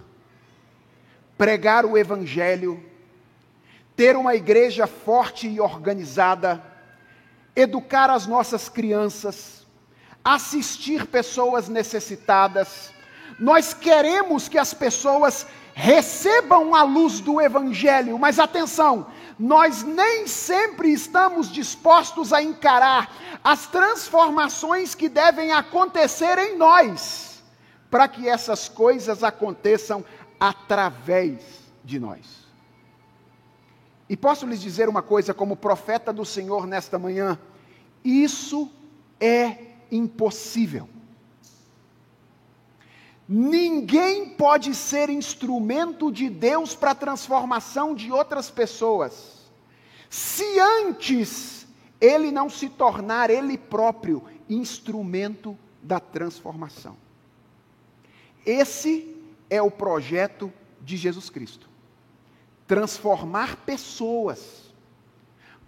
[1.38, 2.84] pregar o Evangelho,
[3.96, 6.62] ter uma igreja forte e organizada,
[7.56, 9.66] educar as nossas crianças,
[10.24, 12.92] assistir pessoas necessitadas.
[13.40, 19.08] Nós queremos que as pessoas recebam a luz do Evangelho, mas atenção,
[19.40, 27.44] nós nem sempre estamos dispostos a encarar as transformações que devem acontecer em nós,
[27.90, 30.04] para que essas coisas aconteçam
[30.40, 31.40] através
[31.84, 32.48] de nós.
[34.10, 37.38] E posso lhes dizer uma coisa, como profeta do Senhor nesta manhã:
[38.04, 38.72] isso
[39.20, 39.58] é
[39.92, 40.90] impossível.
[43.28, 49.52] Ninguém pode ser instrumento de Deus para a transformação de outras pessoas,
[50.10, 51.68] se antes
[52.00, 56.96] ele não se tornar ele próprio instrumento da transformação.
[58.46, 59.14] Esse
[59.50, 61.68] é o projeto de Jesus Cristo.
[62.66, 64.67] Transformar pessoas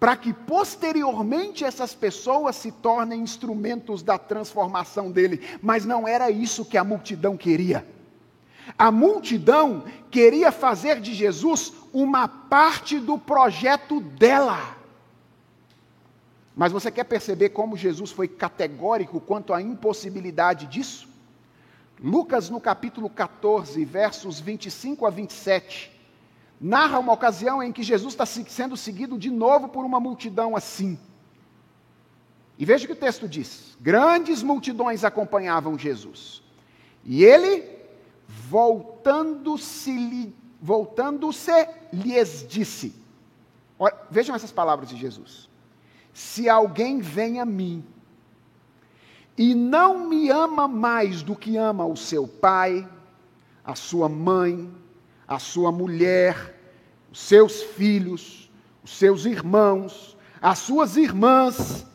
[0.00, 5.46] para que posteriormente essas pessoas se tornem instrumentos da transformação dele.
[5.60, 7.86] Mas não era isso que a multidão queria.
[8.78, 14.74] A multidão queria fazer de Jesus uma parte do projeto dela.
[16.56, 21.08] Mas você quer perceber como Jesus foi categórico quanto à impossibilidade disso?
[22.02, 25.99] Lucas, no capítulo 14, versos 25 a 27,
[26.60, 30.98] narra uma ocasião em que Jesus está sendo seguido de novo por uma multidão assim.
[32.58, 36.42] E veja o que o texto diz: grandes multidões acompanhavam Jesus.
[37.02, 37.64] E ele,
[38.28, 42.94] voltando-se, voltando-se, lhes disse:
[43.78, 45.48] Olha, Vejam essas palavras de Jesus.
[46.12, 47.82] Se alguém vem a mim
[49.38, 52.86] e não me ama mais do que ama o seu pai,
[53.64, 54.70] a sua mãe,
[55.30, 56.58] a sua mulher,
[57.12, 58.50] os seus filhos,
[58.82, 61.86] os seus irmãos, as suas irmãs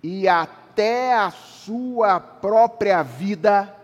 [0.00, 3.74] e até a sua própria vida,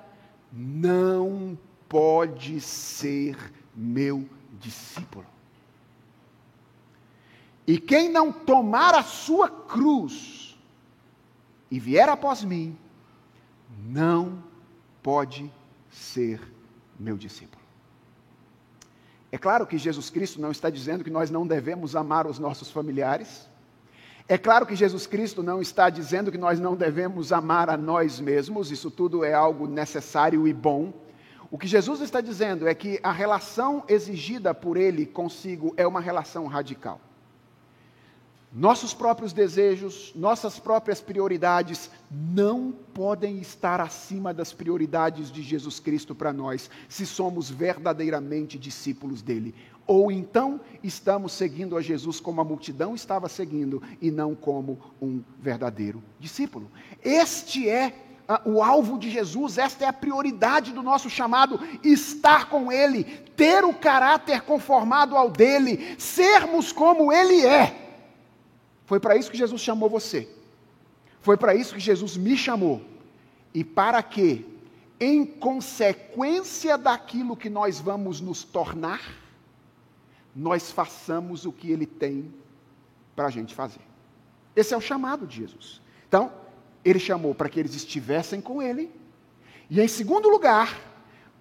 [0.52, 1.58] não
[1.88, 3.36] pode ser
[3.74, 4.28] meu
[4.60, 5.26] discípulo.
[7.66, 10.56] E quem não tomar a sua cruz
[11.68, 12.78] e vier após mim,
[13.84, 14.42] não
[15.02, 15.50] pode
[15.90, 16.40] ser
[16.98, 17.59] meu discípulo.
[19.32, 22.70] É claro que Jesus Cristo não está dizendo que nós não devemos amar os nossos
[22.70, 23.48] familiares.
[24.28, 28.20] É claro que Jesus Cristo não está dizendo que nós não devemos amar a nós
[28.20, 30.92] mesmos, isso tudo é algo necessário e bom.
[31.50, 36.00] O que Jesus está dizendo é que a relação exigida por Ele consigo é uma
[36.00, 37.00] relação radical.
[38.52, 46.16] Nossos próprios desejos, nossas próprias prioridades não podem estar acima das prioridades de Jesus Cristo
[46.16, 49.54] para nós, se somos verdadeiramente discípulos dele.
[49.86, 55.22] Ou então estamos seguindo a Jesus como a multidão estava seguindo e não como um
[55.38, 56.68] verdadeiro discípulo.
[57.04, 57.94] Este é
[58.44, 63.04] o alvo de Jesus, esta é a prioridade do nosso chamado: estar com Ele,
[63.36, 67.79] ter o caráter conformado ao dele, sermos como Ele é.
[68.90, 70.28] Foi para isso que Jesus chamou você.
[71.20, 72.82] Foi para isso que Jesus me chamou.
[73.54, 74.44] E para que,
[74.98, 79.00] em consequência daquilo que nós vamos nos tornar,
[80.34, 82.34] nós façamos o que Ele tem
[83.14, 83.78] para a gente fazer.
[84.56, 85.80] Esse é o chamado de Jesus.
[86.08, 86.32] Então,
[86.84, 88.90] Ele chamou para que eles estivessem com Ele,
[89.70, 90.76] e em segundo lugar,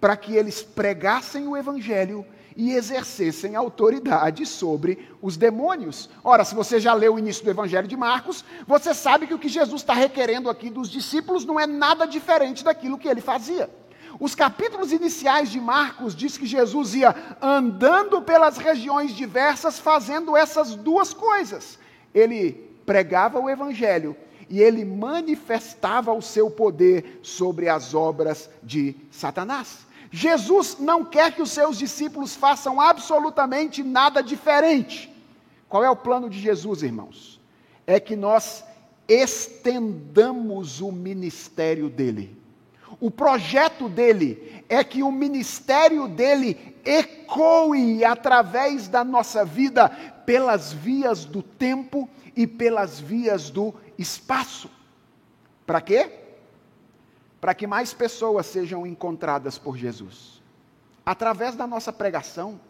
[0.00, 2.24] para que eles pregassem o Evangelho
[2.56, 6.08] e exercessem autoridade sobre os demônios.
[6.22, 9.38] Ora, se você já leu o início do Evangelho de Marcos, você sabe que o
[9.38, 13.70] que Jesus está requerendo aqui dos discípulos não é nada diferente daquilo que ele fazia.
[14.18, 20.74] Os capítulos iniciais de Marcos diz que Jesus ia andando pelas regiões diversas fazendo essas
[20.74, 21.78] duas coisas.
[22.12, 22.52] Ele
[22.84, 24.16] pregava o evangelho
[24.50, 29.86] e ele manifestava o seu poder sobre as obras de Satanás.
[30.10, 35.08] Jesus não quer que os seus discípulos façam absolutamente nada diferente.
[35.68, 37.40] Qual é o plano de Jesus, irmãos?
[37.86, 38.64] É que nós
[39.08, 42.36] estendamos o ministério dele.
[42.98, 46.76] O projeto dele é que o ministério dele
[48.04, 49.88] através da nossa vida
[50.24, 54.70] pelas vias do tempo e pelas vias do espaço.
[55.66, 56.20] Para quê?
[57.40, 60.42] para que mais pessoas sejam encontradas por Jesus.
[61.04, 62.60] Através da nossa pregação,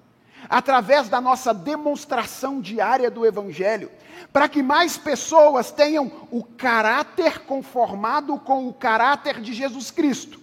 [0.49, 3.91] através da nossa demonstração diária do Evangelho,
[4.33, 10.41] para que mais pessoas tenham o caráter conformado com o caráter de Jesus Cristo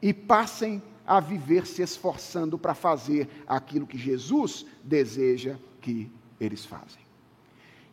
[0.00, 7.06] e passem a viver se esforçando para fazer aquilo que Jesus deseja que eles fazem.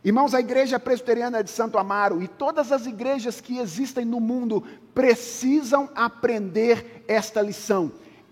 [0.03, 4.61] Irmãos, a igreja presbiteriana de Santo Amaro e todas as igrejas que existem no mundo
[4.93, 7.91] precisam aprender esta lição.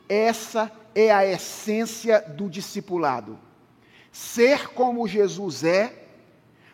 [0.10, 3.40] Essa é a essência do discipulado.
[4.12, 6.08] Ser como Jesus é,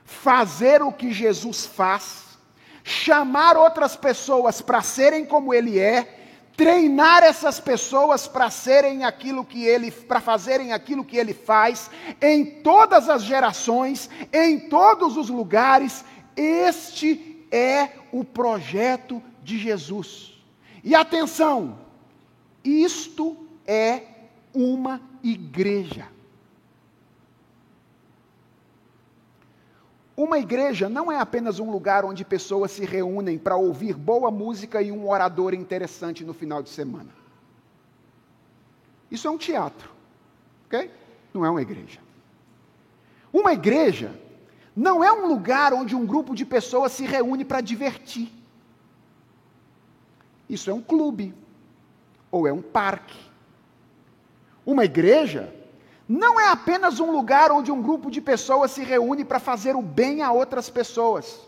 [0.03, 2.39] fazer o que Jesus faz,
[2.83, 6.16] chamar outras pessoas para serem como ele é
[6.57, 11.89] treinar essas pessoas para serem aquilo que ele, para fazerem aquilo que ele faz,
[12.19, 16.03] em todas as gerações, em todos os lugares.
[16.35, 20.33] Este é o projeto de Jesus.
[20.83, 21.77] E atenção,
[22.63, 24.01] isto é
[24.51, 26.16] uma igreja.
[30.17, 34.81] Uma igreja não é apenas um lugar onde pessoas se reúnem para ouvir boa música
[34.81, 37.11] e um orador interessante no final de semana.
[39.11, 39.91] Isso é um teatro,
[40.65, 40.89] ok?
[41.31, 41.99] Não é uma igreja.
[43.31, 44.11] Uma igreja
[44.75, 48.31] não é um lugar onde um grupo de pessoas se reúne para divertir.
[50.49, 51.31] Isso é um clube
[52.31, 53.19] ou é um parque.
[54.65, 55.53] Uma igreja
[56.07, 59.81] não é apenas um lugar onde um grupo de pessoas se reúne para fazer o
[59.81, 61.39] bem a outras pessoas.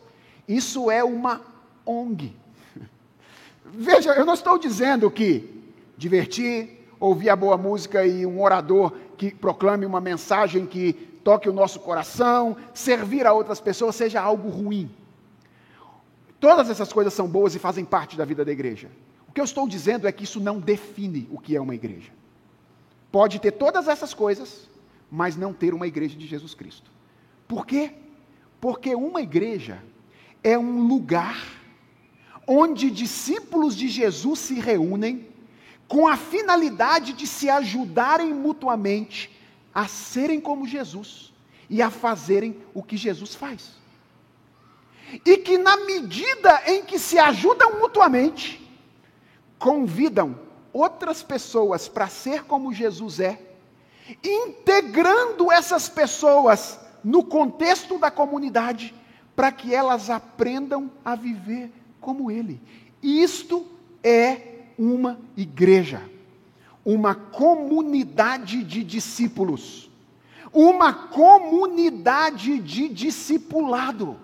[0.47, 1.41] Isso é uma
[1.85, 2.35] ONG.
[3.65, 5.63] Veja, eu não estou dizendo que
[5.97, 10.93] divertir, ouvir a boa música e um orador que proclame uma mensagem que
[11.23, 14.89] toque o nosso coração, servir a outras pessoas seja algo ruim.
[16.39, 18.89] Todas essas coisas são boas e fazem parte da vida da igreja.
[19.27, 22.11] O que eu estou dizendo é que isso não define o que é uma igreja.
[23.11, 24.69] Pode ter todas essas coisas,
[25.09, 26.91] mas não ter uma igreja de Jesus Cristo.
[27.47, 27.91] Por quê?
[28.61, 29.81] Porque uma igreja
[30.43, 31.37] é um lugar
[32.47, 35.27] onde discípulos de Jesus se reúnem
[35.87, 39.35] com a finalidade de se ajudarem mutuamente
[39.73, 41.33] a serem como Jesus
[41.69, 43.71] e a fazerem o que Jesus faz.
[45.25, 48.59] E que, na medida em que se ajudam mutuamente,
[49.57, 50.39] convidam
[50.73, 53.39] outras pessoas para ser como Jesus é,
[54.23, 58.93] integrando essas pessoas no contexto da comunidade,
[59.35, 62.61] para que elas aprendam a viver como ele.
[63.01, 63.65] Isto
[64.03, 66.01] é uma igreja,
[66.83, 69.89] uma comunidade de discípulos,
[70.51, 74.17] uma comunidade de discipulado.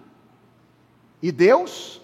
[1.22, 2.02] E Deus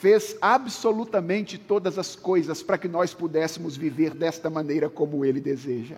[0.00, 5.96] fez absolutamente todas as coisas para que nós pudéssemos viver desta maneira como Ele deseja.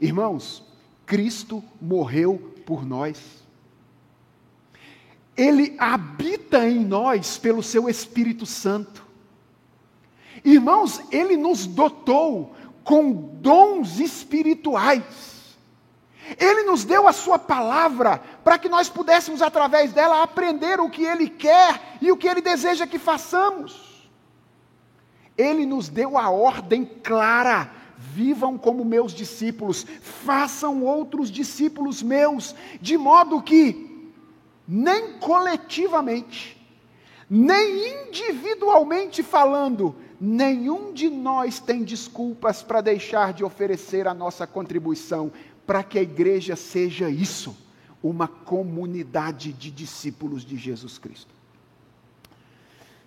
[0.00, 0.62] Irmãos,
[1.04, 3.18] Cristo morreu por nós.
[5.36, 9.06] Ele habita em nós pelo seu Espírito Santo.
[10.44, 15.39] Irmãos, Ele nos dotou com dons espirituais.
[16.38, 21.04] Ele nos deu a Sua palavra para que nós pudéssemos, através dela, aprender o que
[21.04, 24.08] Ele quer e o que Ele deseja que façamos.
[25.36, 32.96] Ele nos deu a ordem clara: vivam como meus discípulos, façam outros discípulos meus, de
[32.96, 34.12] modo que,
[34.66, 36.60] nem coletivamente,
[37.28, 45.32] nem individualmente falando, nenhum de nós tem desculpas para deixar de oferecer a nossa contribuição
[45.70, 47.56] para que a igreja seja isso,
[48.02, 51.32] uma comunidade de discípulos de Jesus Cristo.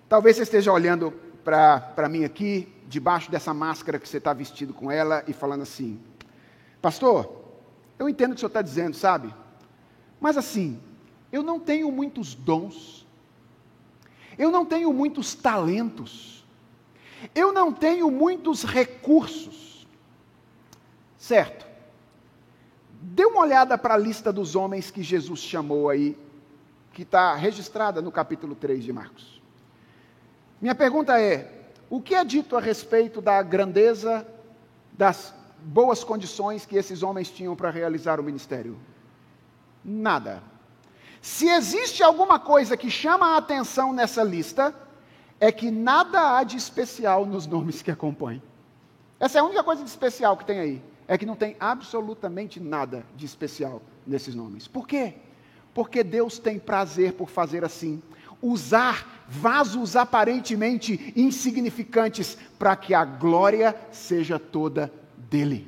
[0.07, 1.11] Talvez você esteja olhando
[1.43, 5.99] para mim aqui, debaixo dessa máscara que você está vestido com ela, e falando assim:
[6.81, 7.43] Pastor,
[7.99, 9.35] eu entendo o que o senhor está dizendo, sabe?
[10.21, 10.79] Mas assim,
[11.33, 13.05] eu não tenho muitos dons,
[14.37, 16.45] eu não tenho muitos talentos,
[17.35, 19.85] eu não tenho muitos recursos.
[21.17, 21.72] Certo,
[23.05, 26.17] Dê uma olhada para a lista dos homens que Jesus chamou aí,
[26.93, 29.41] que está registrada no capítulo 3 de Marcos.
[30.61, 34.25] Minha pergunta é: o que é dito a respeito da grandeza,
[34.93, 38.79] das boas condições que esses homens tinham para realizar o ministério?
[39.83, 40.41] Nada.
[41.21, 44.73] Se existe alguma coisa que chama a atenção nessa lista,
[45.41, 48.41] é que nada há de especial nos nomes que acompanham.
[49.19, 52.59] Essa é a única coisa de especial que tem aí é que não tem absolutamente
[52.59, 54.67] nada de especial nesses nomes.
[54.67, 55.15] Por quê?
[55.73, 58.01] Porque Deus tem prazer por fazer assim
[58.41, 64.91] usar vasos aparentemente insignificantes para que a glória seja toda
[65.29, 65.67] dele.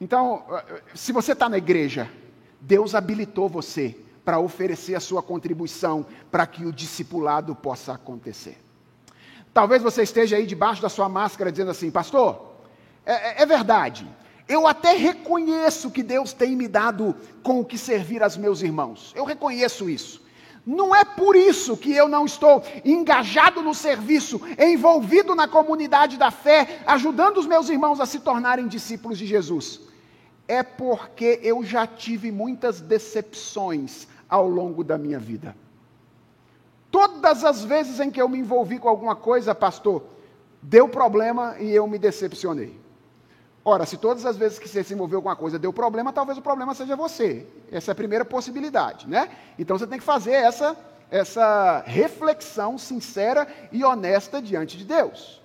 [0.00, 0.44] Então,
[0.94, 2.10] se você está na igreja,
[2.60, 8.58] Deus habilitou você para oferecer a sua contribuição para que o discipulado possa acontecer.
[9.54, 12.55] Talvez você esteja aí debaixo da sua máscara dizendo assim, pastor,
[13.06, 14.06] é, é, é verdade.
[14.48, 19.12] Eu até reconheço que Deus tem me dado com o que servir aos meus irmãos.
[19.16, 20.24] Eu reconheço isso.
[20.64, 26.32] Não é por isso que eu não estou engajado no serviço, envolvido na comunidade da
[26.32, 29.80] fé, ajudando os meus irmãos a se tornarem discípulos de Jesus.
[30.48, 35.56] É porque eu já tive muitas decepções ao longo da minha vida.
[36.90, 40.02] Todas as vezes em que eu me envolvi com alguma coisa, pastor,
[40.60, 42.85] deu problema e eu me decepcionei.
[43.68, 46.38] Ora, se todas as vezes que você se envolveu com uma coisa deu problema, talvez
[46.38, 47.44] o problema seja você.
[47.72, 49.28] Essa é a primeira possibilidade, né?
[49.58, 50.76] Então você tem que fazer essa,
[51.10, 55.42] essa reflexão sincera e honesta diante de Deus.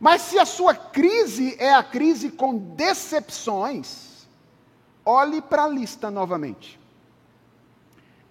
[0.00, 4.26] Mas se a sua crise é a crise com decepções,
[5.06, 6.80] olhe para a lista novamente.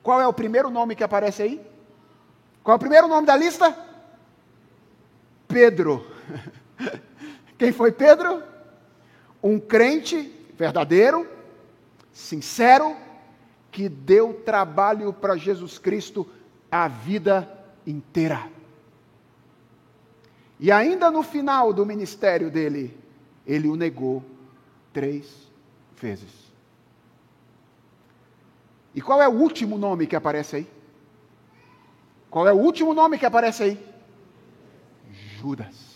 [0.03, 1.65] Qual é o primeiro nome que aparece aí?
[2.61, 3.73] Qual é o primeiro nome da lista?
[5.47, 6.05] Pedro.
[7.57, 8.51] Quem foi Pedro?
[9.43, 11.27] Um crente verdadeiro,
[12.11, 12.95] sincero,
[13.71, 16.27] que deu trabalho para Jesus Cristo
[16.69, 17.49] a vida
[17.87, 18.47] inteira.
[20.59, 22.95] E ainda no final do ministério dele,
[23.47, 24.23] ele o negou
[24.93, 25.51] três
[25.99, 26.51] vezes.
[28.93, 30.67] E qual é o último nome que aparece aí?
[32.29, 33.85] Qual é o último nome que aparece aí?
[35.39, 35.90] Judas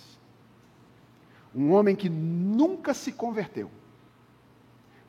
[1.55, 3.71] um homem que nunca se converteu,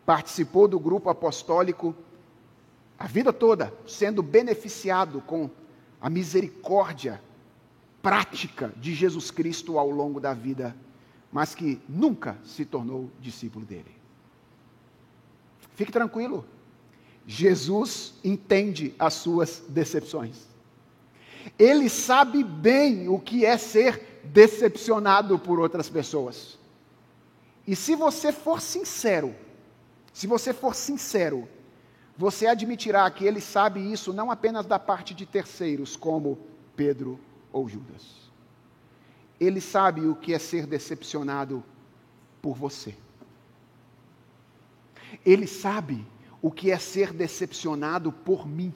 [0.05, 1.95] participou do grupo apostólico
[2.99, 5.51] a vida toda, sendo beneficiado com
[6.01, 7.21] a misericórdia
[8.01, 10.77] prática de Jesus Cristo ao longo da vida,
[11.33, 13.95] mas que nunca se tornou discípulo dele.
[15.75, 16.47] Fique tranquilo,
[17.27, 20.47] Jesus entende as suas decepções.
[21.59, 26.59] Ele sabe bem o que é ser decepcionado por outras pessoas.
[27.67, 29.35] E se você for sincero,
[30.13, 31.49] se você for sincero,
[32.17, 36.39] você admitirá que ele sabe isso não apenas da parte de terceiros, como
[36.75, 37.21] Pedro
[37.53, 38.31] ou Judas.
[39.39, 41.63] Ele sabe o que é ser decepcionado
[42.41, 42.95] por você.
[45.25, 46.07] Ele sabe
[46.41, 48.73] o que é ser decepcionado por mim.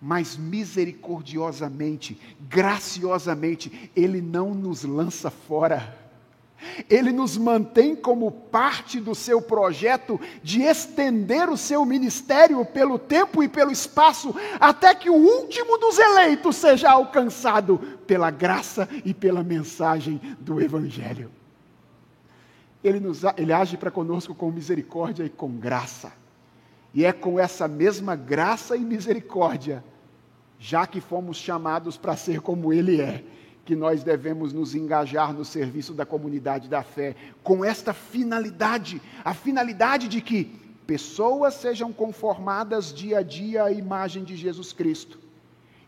[0.00, 6.06] Mas misericordiosamente, graciosamente, Ele não nos lança fora.
[6.88, 13.42] Ele nos mantém como parte do seu projeto de estender o seu ministério pelo tempo
[13.42, 19.42] e pelo espaço, até que o último dos eleitos seja alcançado pela graça e pela
[19.42, 21.30] mensagem do Evangelho.
[22.82, 26.12] Ele, nos, ele age para conosco com misericórdia e com graça.
[26.96, 29.84] E é com essa mesma graça e misericórdia,
[30.58, 33.22] já que fomos chamados para ser como Ele é,
[33.66, 39.34] que nós devemos nos engajar no serviço da comunidade da fé, com esta finalidade, a
[39.34, 40.46] finalidade de que
[40.86, 45.20] pessoas sejam conformadas dia a dia à imagem de Jesus Cristo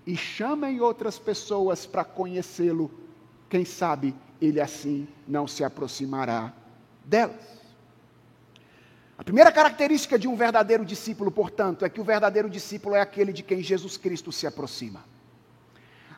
[0.07, 2.91] e chamem outras pessoas para conhecê-lo.
[3.49, 6.53] Quem sabe ele assim não se aproximará
[7.03, 7.58] delas.
[9.19, 13.33] A primeira característica de um verdadeiro discípulo, portanto, é que o verdadeiro discípulo é aquele
[13.33, 15.05] de quem Jesus Cristo se aproxima.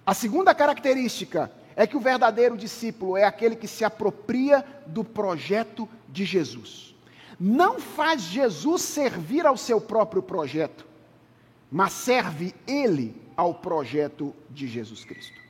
[0.05, 5.89] A segunda característica é que o verdadeiro discípulo é aquele que se apropria do projeto
[6.11, 6.95] de Jesus.
[7.39, 10.87] Não faz Jesus servir ao seu próprio projeto,
[11.73, 15.41] mas serve ele ao projeto de Jesus Cristo.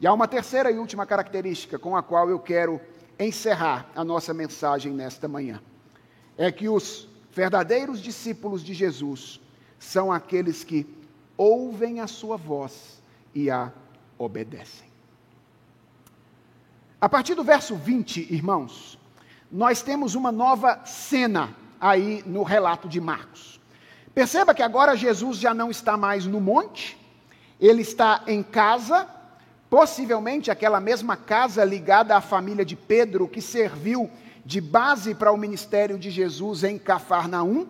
[0.00, 2.80] E há uma terceira e última característica com a qual eu quero
[3.18, 5.60] encerrar a nossa mensagem nesta manhã
[6.40, 9.38] é que os verdadeiros discípulos de Jesus
[9.78, 10.86] são aqueles que
[11.36, 13.02] ouvem a sua voz
[13.34, 13.70] e a
[14.16, 14.88] obedecem.
[16.98, 18.98] A partir do verso 20, irmãos,
[19.52, 23.60] nós temos uma nova cena aí no relato de Marcos.
[24.14, 26.96] Perceba que agora Jesus já não está mais no monte,
[27.60, 29.06] ele está em casa,
[29.68, 34.10] possivelmente aquela mesma casa ligada à família de Pedro que serviu
[34.44, 37.66] de base para o ministério de Jesus em Cafarnaum,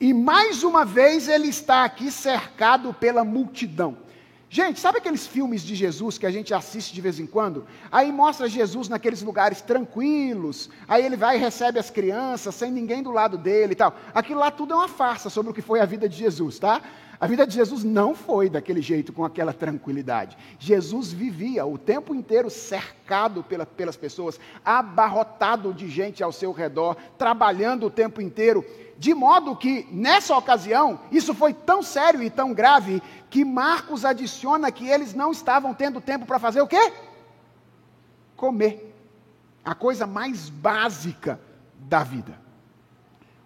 [0.00, 3.98] e mais uma vez ele está aqui cercado pela multidão.
[4.48, 7.66] Gente, sabe aqueles filmes de Jesus que a gente assiste de vez em quando?
[7.90, 13.02] Aí mostra Jesus naqueles lugares tranquilos, aí ele vai e recebe as crianças sem ninguém
[13.02, 13.96] do lado dele e tal.
[14.14, 16.80] Aquilo lá tudo é uma farsa sobre o que foi a vida de Jesus, tá?
[17.24, 20.36] A vida de Jesus não foi daquele jeito, com aquela tranquilidade.
[20.58, 26.98] Jesus vivia o tempo inteiro cercado pela, pelas pessoas, abarrotado de gente ao seu redor,
[27.16, 28.62] trabalhando o tempo inteiro,
[28.98, 34.70] de modo que, nessa ocasião, isso foi tão sério e tão grave que Marcos adiciona
[34.70, 36.92] que eles não estavam tendo tempo para fazer o quê?
[38.36, 38.94] Comer.
[39.64, 41.40] A coisa mais básica
[41.78, 42.38] da vida.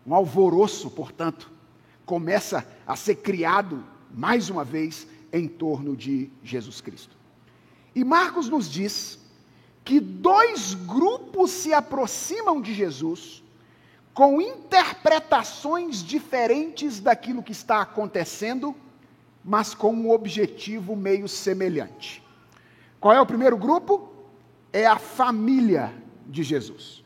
[0.05, 1.58] Um alvoroço, portanto
[2.09, 7.15] começa a ser criado, mais uma vez, em torno de Jesus Cristo.
[7.95, 9.19] E Marcos nos diz
[9.85, 13.45] que dois grupos se aproximam de Jesus
[14.15, 18.75] com interpretações diferentes daquilo que está acontecendo,
[19.45, 22.25] mas com um objetivo meio semelhante.
[22.99, 24.09] Qual é o primeiro grupo?
[24.73, 25.93] É a família
[26.27, 27.05] de Jesus.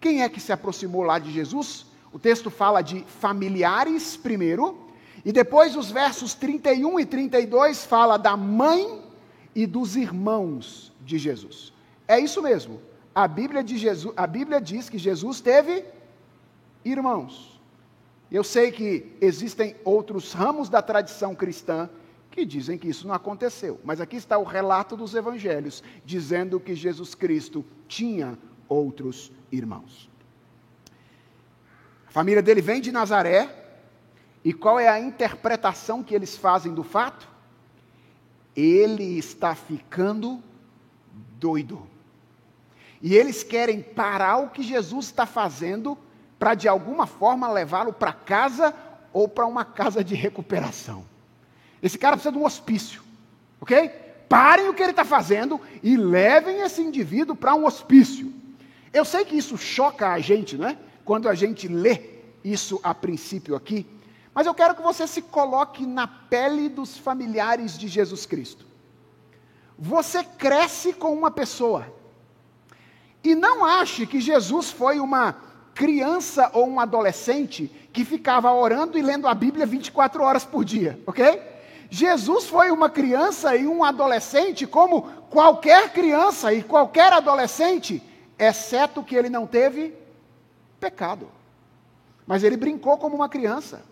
[0.00, 1.85] Quem é que se aproximou lá de Jesus?
[2.16, 4.78] O texto fala de familiares primeiro,
[5.22, 9.02] e depois os versos 31 e 32 fala da mãe
[9.54, 11.74] e dos irmãos de Jesus.
[12.08, 12.80] É isso mesmo.
[13.14, 15.84] A Bíblia, de Jesus, a Bíblia diz que Jesus teve
[16.82, 17.60] irmãos.
[18.32, 21.86] Eu sei que existem outros ramos da tradição cristã
[22.30, 26.74] que dizem que isso não aconteceu, mas aqui está o relato dos evangelhos dizendo que
[26.74, 28.38] Jesus Cristo tinha
[28.70, 30.15] outros irmãos
[32.16, 33.46] família dele vem de Nazaré,
[34.42, 37.28] e qual é a interpretação que eles fazem do fato?
[38.56, 40.42] Ele está ficando
[41.38, 41.86] doido.
[43.02, 45.98] E eles querem parar o que Jesus está fazendo
[46.38, 48.74] para de alguma forma levá-lo para casa
[49.12, 51.04] ou para uma casa de recuperação.
[51.82, 53.02] Esse cara precisa de um hospício,
[53.60, 53.90] ok?
[54.26, 58.32] Parem o que ele está fazendo e levem esse indivíduo para um hospício.
[58.90, 60.78] Eu sei que isso choca a gente, não é?
[61.06, 62.00] Quando a gente lê
[62.44, 63.86] isso a princípio aqui,
[64.34, 68.66] mas eu quero que você se coloque na pele dos familiares de Jesus Cristo.
[69.78, 71.86] Você cresce com uma pessoa,
[73.22, 75.36] e não ache que Jesus foi uma
[75.74, 80.98] criança ou um adolescente que ficava orando e lendo a Bíblia 24 horas por dia,
[81.06, 81.40] ok?
[81.88, 88.02] Jesus foi uma criança e um adolescente como qualquer criança e qualquer adolescente,
[88.38, 89.94] exceto que ele não teve
[90.80, 91.28] pecado.
[92.26, 93.82] Mas ele brincou como uma criança.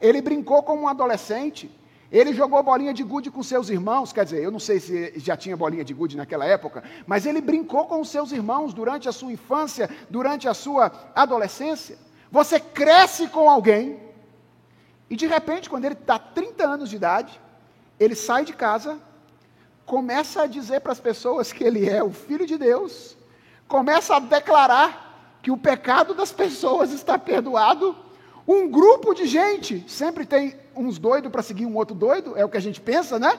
[0.00, 1.70] Ele brincou como um adolescente.
[2.10, 5.36] Ele jogou bolinha de gude com seus irmãos, quer dizer, eu não sei se já
[5.36, 9.12] tinha bolinha de gude naquela época, mas ele brincou com os seus irmãos durante a
[9.12, 11.98] sua infância, durante a sua adolescência.
[12.30, 13.98] Você cresce com alguém
[15.10, 17.40] E de repente, quando ele está 30 anos de idade,
[18.00, 18.98] ele sai de casa,
[19.84, 23.16] começa a dizer para as pessoas que ele é o filho de Deus,
[23.68, 25.03] começa a declarar
[25.44, 27.94] que o pecado das pessoas está perdoado.
[28.48, 32.48] Um grupo de gente, sempre tem uns doidos para seguir um outro doido, é o
[32.48, 33.38] que a gente pensa, né?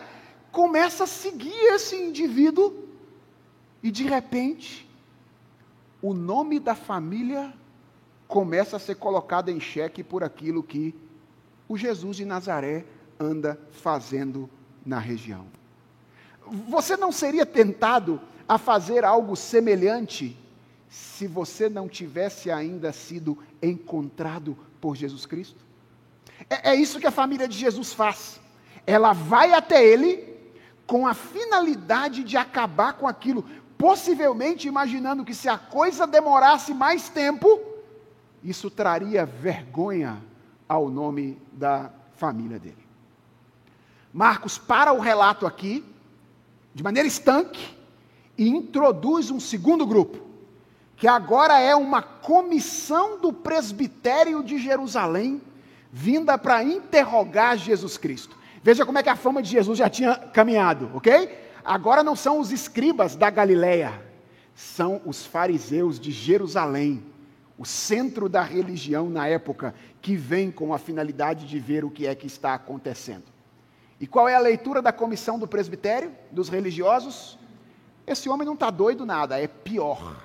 [0.51, 2.87] Começa a seguir esse indivíduo
[3.81, 4.87] e de repente
[5.99, 7.51] o nome da família
[8.27, 10.93] começa a ser colocado em xeque por aquilo que
[11.67, 12.85] o Jesus de Nazaré
[13.19, 14.47] anda fazendo
[14.85, 15.47] na região.
[16.69, 20.37] Você não seria tentado a fazer algo semelhante
[20.89, 25.63] se você não tivesse ainda sido encontrado por Jesus Cristo?
[26.49, 28.39] É, é isso que a família de Jesus faz.
[28.85, 30.35] Ela vai até ele
[30.85, 33.43] com a finalidade de acabar com aquilo,
[33.77, 37.59] possivelmente imaginando que se a coisa demorasse mais tempo,
[38.43, 40.21] isso traria vergonha
[40.69, 42.85] ao nome da família dele.
[44.13, 45.83] Marcos para o relato aqui,
[46.73, 47.75] de maneira estanque,
[48.37, 50.24] e introduz um segundo grupo,
[50.95, 55.41] que agora é uma comissão do presbitério de Jerusalém,
[55.91, 58.37] vinda para interrogar Jesus Cristo.
[58.63, 61.37] Veja como é que a fama de Jesus já tinha caminhado, ok?
[61.63, 64.01] Agora não são os escribas da Galileia,
[64.55, 67.03] são os fariseus de Jerusalém,
[67.57, 72.07] o centro da religião na época, que vem com a finalidade de ver o que
[72.07, 73.23] é que está acontecendo.
[73.99, 77.37] E qual é a leitura da comissão do presbitério, dos religiosos?
[78.05, 80.23] Esse homem não está doido nada, é pior.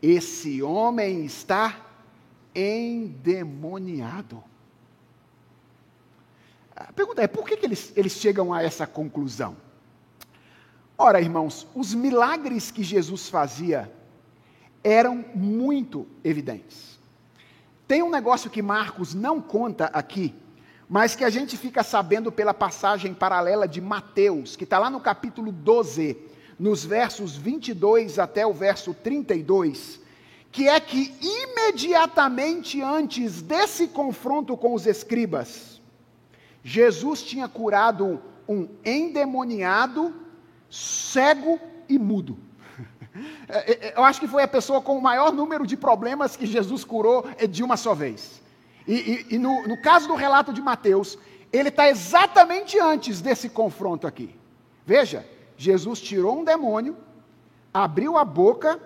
[0.00, 1.86] Esse homem está
[2.54, 4.42] endemoniado.
[6.74, 9.56] A pergunta é: por que, que eles, eles chegam a essa conclusão?
[10.98, 13.92] Ora, irmãos, os milagres que Jesus fazia
[14.82, 16.98] eram muito evidentes.
[17.86, 20.34] Tem um negócio que Marcos não conta aqui,
[20.88, 25.00] mas que a gente fica sabendo pela passagem paralela de Mateus, que está lá no
[25.00, 26.16] capítulo 12,
[26.58, 30.00] nos versos 22 até o verso 32,
[30.50, 35.80] que é que imediatamente antes desse confronto com os escribas,
[36.64, 40.14] Jesus tinha curado um endemoniado,
[40.70, 42.38] cego e mudo.
[43.48, 46.44] É, é, eu acho que foi a pessoa com o maior número de problemas que
[46.44, 48.42] Jesus curou é, de uma só vez.
[48.86, 51.18] E, e, e no, no caso do relato de Mateus,
[51.50, 54.36] ele está exatamente antes desse confronto aqui.
[54.84, 55.24] Veja,
[55.56, 56.96] Jesus tirou um demônio,
[57.72, 58.80] abriu a boca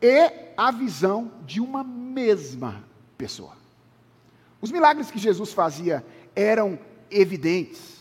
[0.00, 2.84] e a visão de uma mesma
[3.16, 3.52] pessoa.
[4.60, 6.04] Os milagres que Jesus fazia
[6.34, 6.78] eram
[7.10, 7.98] evidentes.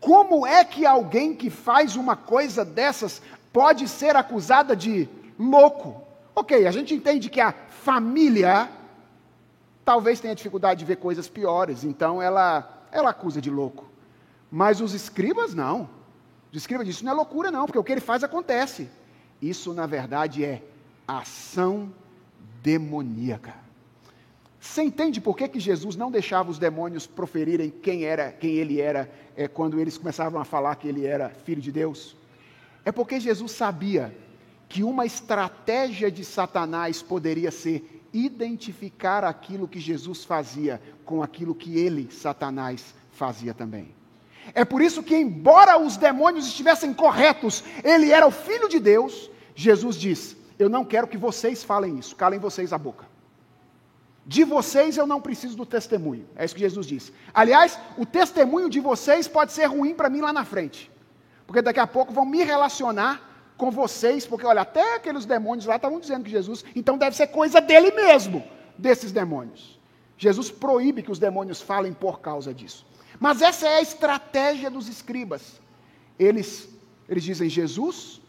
[0.00, 3.20] Como é que alguém que faz uma coisa dessas
[3.52, 6.02] pode ser acusada de louco.
[6.34, 8.68] Ok, a gente entende que a família
[9.84, 13.86] talvez tenha dificuldade de ver coisas piores, então ela, ela acusa de louco.
[14.50, 15.88] Mas os escribas não.
[16.50, 18.88] Os escribas dizem, isso não é loucura não, porque o que ele faz acontece.
[19.40, 20.62] Isso, na verdade, é
[21.06, 21.92] ação
[22.62, 23.54] demoníaca.
[24.60, 28.80] Você entende por que, que Jesus não deixava os demônios proferirem quem era, quem ele
[28.80, 32.16] era, é, quando eles começavam a falar que ele era filho de Deus?
[32.84, 34.14] É porque Jesus sabia
[34.68, 41.78] que uma estratégia de Satanás poderia ser identificar aquilo que Jesus fazia com aquilo que
[41.78, 43.97] ele, Satanás, fazia também.
[44.54, 49.30] É por isso que, embora os demônios estivessem corretos, ele era o filho de Deus,
[49.54, 53.06] Jesus diz: Eu não quero que vocês falem isso, calem vocês a boca.
[54.26, 56.28] De vocês eu não preciso do testemunho.
[56.36, 57.12] É isso que Jesus diz.
[57.32, 60.90] Aliás, o testemunho de vocês pode ser ruim para mim lá na frente
[61.48, 65.76] porque daqui a pouco vão me relacionar com vocês, porque olha, até aqueles demônios lá
[65.76, 68.44] estavam dizendo que Jesus, então deve ser coisa dele mesmo,
[68.76, 69.80] desses demônios.
[70.18, 72.86] Jesus proíbe que os demônios falem por causa disso.
[73.20, 75.60] Mas essa é a estratégia dos escribas.
[76.18, 76.68] Eles,
[77.08, 78.20] eles dizem: Jesus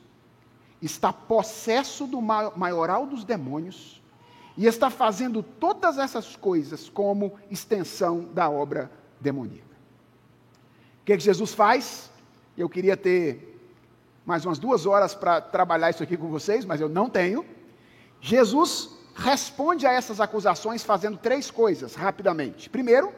[0.81, 4.01] está possesso do maioral dos demônios
[4.57, 9.63] e está fazendo todas essas coisas como extensão da obra demoníaca.
[11.01, 12.11] O que, que Jesus faz?
[12.57, 13.57] Eu queria ter
[14.25, 17.45] mais umas duas horas para trabalhar isso aqui com vocês, mas eu não tenho.
[18.21, 22.69] Jesus responde a essas acusações fazendo três coisas, rapidamente.
[22.69, 23.13] Primeiro,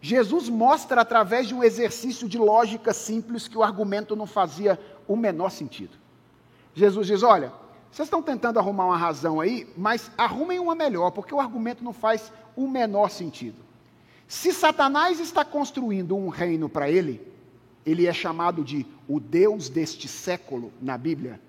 [0.00, 5.16] Jesus mostra através de um exercício de lógica simples que o argumento não fazia o
[5.16, 5.96] menor sentido.
[6.74, 7.52] Jesus diz: Olha,
[7.90, 11.92] vocês estão tentando arrumar uma razão aí, mas arrumem uma melhor, porque o argumento não
[11.92, 13.56] faz o menor sentido.
[14.28, 17.20] Se Satanás está construindo um reino para ele,
[17.84, 21.40] ele é chamado de o Deus deste século na Bíblia.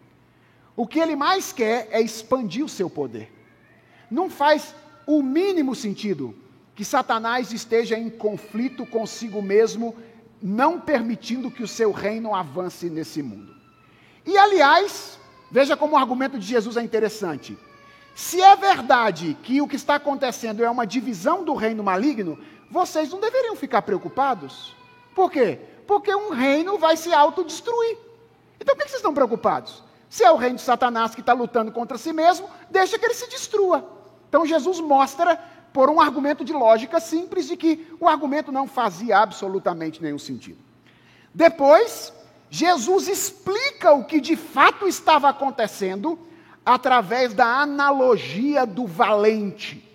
[0.76, 3.32] O que ele mais quer é expandir o seu poder.
[4.10, 4.74] Não faz
[5.06, 6.34] o mínimo sentido
[6.80, 9.98] que Satanás esteja em conflito consigo mesmo,
[10.42, 13.54] não permitindo que o seu reino avance nesse mundo.
[14.26, 15.20] E aliás,
[15.52, 17.58] veja como o argumento de Jesus é interessante.
[18.16, 22.40] Se é verdade que o que está acontecendo é uma divisão do reino maligno,
[22.72, 24.74] vocês não deveriam ficar preocupados.
[25.14, 25.60] Por quê?
[25.86, 27.98] Porque um reino vai se autodestruir.
[28.58, 29.84] Então por que vocês estão preocupados?
[30.10, 33.14] Se é o reino de Satanás que está lutando contra si mesmo, deixa que ele
[33.16, 34.00] se destrua.
[34.30, 35.44] Então Jesus mostra,
[35.80, 40.60] por um argumento de lógica simples, de que o argumento não fazia absolutamente nenhum sentido.
[41.34, 42.12] Depois,
[42.50, 46.20] Jesus explica o que de fato estava acontecendo
[46.66, 49.90] através da analogia do valente.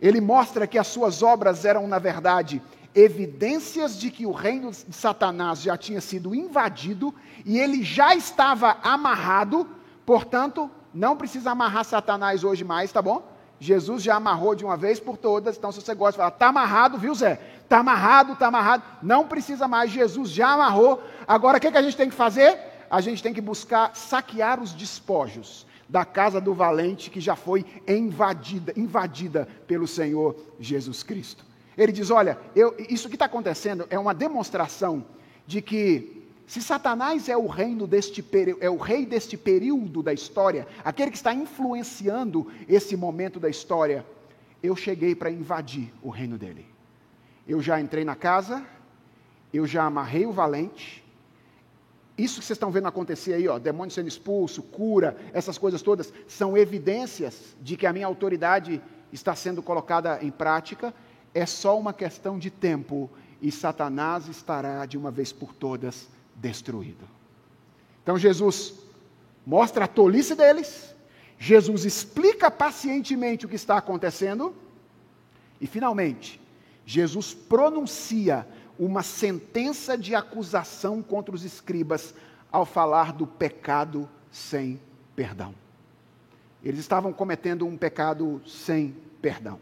[0.00, 2.62] Ele mostra que as suas obras eram, na verdade,
[2.94, 7.12] evidências de que o reino de Satanás já tinha sido invadido
[7.44, 9.68] e ele já estava amarrado,
[10.06, 13.34] portanto, não precisa amarrar Satanás hoje mais, tá bom?
[13.58, 16.48] Jesus já amarrou de uma vez por todas, então se você gosta de falar, está
[16.48, 17.40] amarrado, viu Zé?
[17.62, 21.02] Está amarrado, está amarrado, não precisa mais, Jesus já amarrou.
[21.26, 22.58] Agora o que, que a gente tem que fazer?
[22.90, 27.64] A gente tem que buscar saquear os despojos da casa do valente que já foi
[27.86, 31.44] invadida, invadida pelo Senhor Jesus Cristo.
[31.76, 35.04] Ele diz: Olha, eu, isso que está acontecendo é uma demonstração
[35.46, 36.15] de que
[36.46, 37.48] se Satanás é o
[37.86, 38.24] deste
[38.60, 44.06] é o rei deste período da história, aquele que está influenciando esse momento da história,
[44.62, 46.64] eu cheguei para invadir o reino dele.
[47.48, 48.64] Eu já entrei na casa,
[49.52, 51.04] eu já amarrei o valente.
[52.16, 56.12] Isso que vocês estão vendo acontecer aí, ó, demônio sendo expulso, cura, essas coisas todas,
[56.28, 58.80] são evidências de que a minha autoridade
[59.12, 60.94] está sendo colocada em prática
[61.34, 63.10] é só uma questão de tempo
[63.42, 67.08] e Satanás estará de uma vez por todas destruído.
[68.02, 68.74] Então Jesus
[69.44, 70.94] mostra a tolice deles,
[71.38, 74.54] Jesus explica pacientemente o que está acontecendo
[75.60, 76.40] e finalmente
[76.84, 78.46] Jesus pronuncia
[78.78, 82.14] uma sentença de acusação contra os escribas
[82.50, 84.80] ao falar do pecado sem
[85.14, 85.54] perdão.
[86.62, 89.58] Eles estavam cometendo um pecado sem perdão.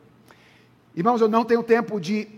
[0.94, 2.28] Irmãos, eu não tenho tempo de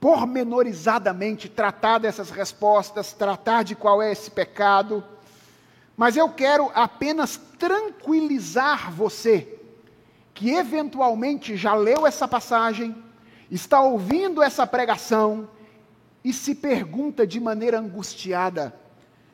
[0.00, 5.04] pormenorizadamente tratar dessas respostas, tratar de qual é esse pecado,
[5.96, 9.58] mas eu quero apenas tranquilizar você
[10.32, 12.96] que eventualmente já leu essa passagem,
[13.50, 15.46] está ouvindo essa pregação
[16.24, 18.74] e se pergunta de maneira angustiada: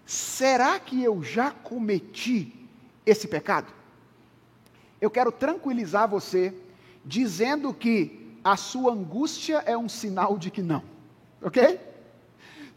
[0.04, 2.68] será que eu já cometi
[3.06, 3.72] esse pecado?
[5.00, 6.52] Eu quero tranquilizar você
[7.04, 10.80] dizendo que a sua angústia é um sinal de que não.
[11.42, 11.80] Ok?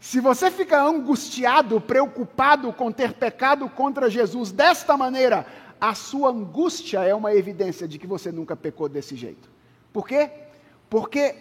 [0.00, 5.46] Se você fica angustiado, preocupado com ter pecado contra Jesus desta maneira,
[5.80, 9.48] a sua angústia é uma evidência de que você nunca pecou desse jeito.
[9.92, 10.28] Por quê?
[10.88, 11.36] Porque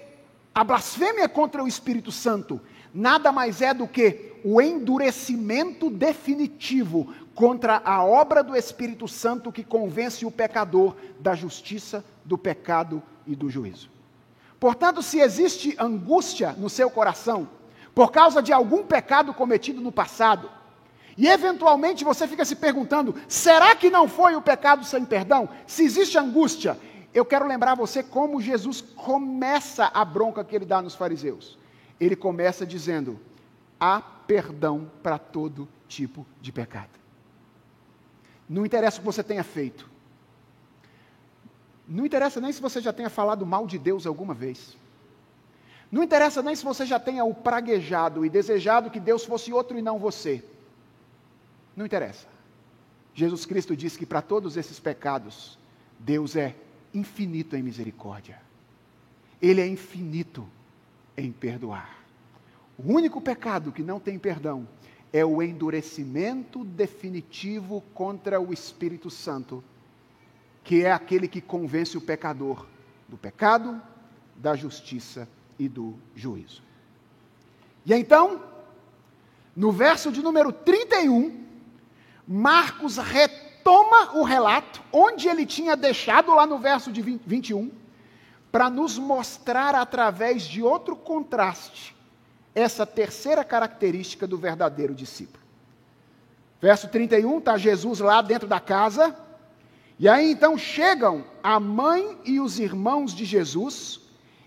[0.54, 2.62] a blasfêmia contra o Espírito Santo
[2.94, 9.64] nada mais é do que o endurecimento definitivo contra a obra do Espírito Santo que
[9.64, 13.98] convence o pecador da justiça, do pecado e do juízo.
[14.60, 17.48] Portanto, se existe angústia no seu coração,
[17.96, 20.50] por causa de algum pecado cometido no passado,
[21.18, 25.50] e eventualmente você fica se perguntando: será que não foi o pecado sem perdão?
[25.68, 26.80] Se existe angústia,
[27.14, 31.58] eu quero lembrar você como Jesus começa a bronca que ele dá nos fariseus.
[32.00, 33.20] Ele começa dizendo:
[33.80, 37.00] há perdão para todo tipo de pecado.
[38.48, 39.90] Não interessa o que você tenha feito,
[41.90, 44.78] não interessa nem se você já tenha falado mal de Deus alguma vez.
[45.92, 49.76] Não interessa nem se você já tenha o praguejado e desejado que Deus fosse outro
[49.78, 50.44] e não você.
[51.76, 52.28] Não interessa.
[53.16, 55.58] Jesus Cristo disse que para todos esses pecados,
[55.98, 56.56] Deus é
[56.94, 58.40] infinito em misericórdia.
[59.42, 60.48] Ele é infinito
[61.18, 61.98] em perdoar.
[62.78, 64.68] O único pecado que não tem perdão
[65.12, 69.64] é o endurecimento definitivo contra o Espírito Santo
[70.70, 72.68] que é aquele que convence o pecador
[73.08, 73.82] do pecado,
[74.36, 76.62] da justiça e do juízo.
[77.84, 78.44] E então,
[79.56, 81.44] no verso de número 31,
[82.28, 87.72] Marcos retoma o relato onde ele tinha deixado lá no verso de 20, 21,
[88.52, 91.96] para nos mostrar através de outro contraste
[92.54, 95.44] essa terceira característica do verdadeiro discípulo.
[96.62, 99.18] Verso 31, está Jesus lá dentro da casa,
[100.00, 104.00] e aí então chegam a mãe e os irmãos de Jesus,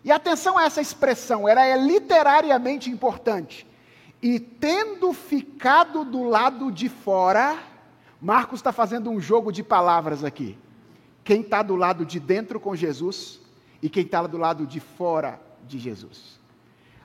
[0.02, 3.66] e atenção a essa expressão, ela é literariamente importante.
[4.22, 7.58] E tendo ficado do lado de fora,
[8.20, 10.56] Marcos está fazendo um jogo de palavras aqui.
[11.22, 13.40] Quem está do lado de dentro com Jesus
[13.82, 16.40] e quem está do lado de fora de Jesus.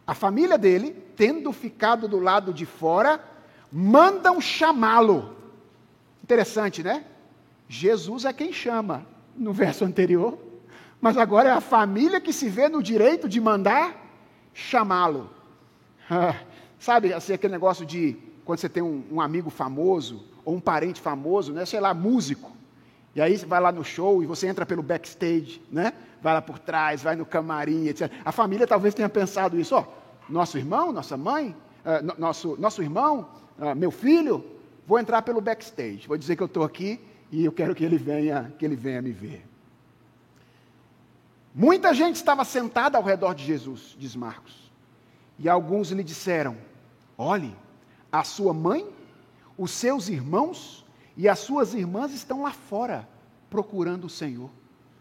[0.06, 3.22] A família dele, tendo ficado do lado de fora,
[3.72, 5.36] mandam chamá-lo.
[6.24, 7.04] Interessante, né?
[7.68, 9.06] Jesus é quem chama,
[9.36, 10.38] no verso anterior,
[11.00, 13.96] mas agora é a família que se vê no direito de mandar
[14.54, 15.30] chamá-lo.
[16.10, 16.40] Ah,
[16.80, 18.16] sabe, assim, aquele negócio de
[18.46, 22.56] quando você tem um, um, amigo famoso, ou um parente famoso, né, sei lá, músico,
[23.14, 25.92] e aí você vai lá no show e você entra pelo backstage, né?
[26.22, 28.12] vai lá por trás, vai no camarim, etc.
[28.24, 29.86] A família talvez tenha pensado isso, ó,
[30.30, 31.56] nosso irmão, nossa mãe,
[31.86, 33.28] uh, nosso, nosso irmão,
[33.60, 34.44] uh, meu filho,
[34.86, 37.00] vou entrar pelo backstage, vou dizer que eu estou aqui
[37.32, 39.46] e eu quero que ele venha, que ele venha me ver.
[41.54, 44.72] Muita gente estava sentada ao redor de Jesus, diz Marcos.
[45.40, 46.56] E alguns lhe disseram:
[47.18, 47.56] Olhe,
[48.12, 48.88] a sua mãe,
[49.58, 53.08] os seus irmãos e as suas irmãs estão lá fora
[53.50, 54.50] procurando o Senhor.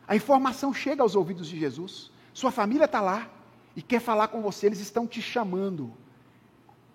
[0.09, 2.11] A informação chega aos ouvidos de Jesus.
[2.33, 3.29] Sua família está lá
[3.75, 5.93] e quer falar com você, eles estão te chamando.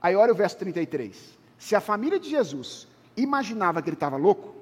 [0.01, 1.38] Aí olha o verso 33.
[1.57, 4.55] Se a família de Jesus imaginava que ele estava louco,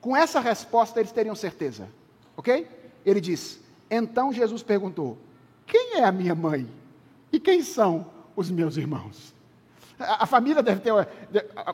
[0.00, 1.88] com essa resposta eles teriam certeza.
[2.36, 2.66] Ok?
[3.04, 5.18] Ele diz: Então Jesus perguntou:
[5.66, 6.66] Quem é a minha mãe?
[7.32, 9.34] E quem são os meus irmãos?
[9.98, 10.92] A, a família deve ter.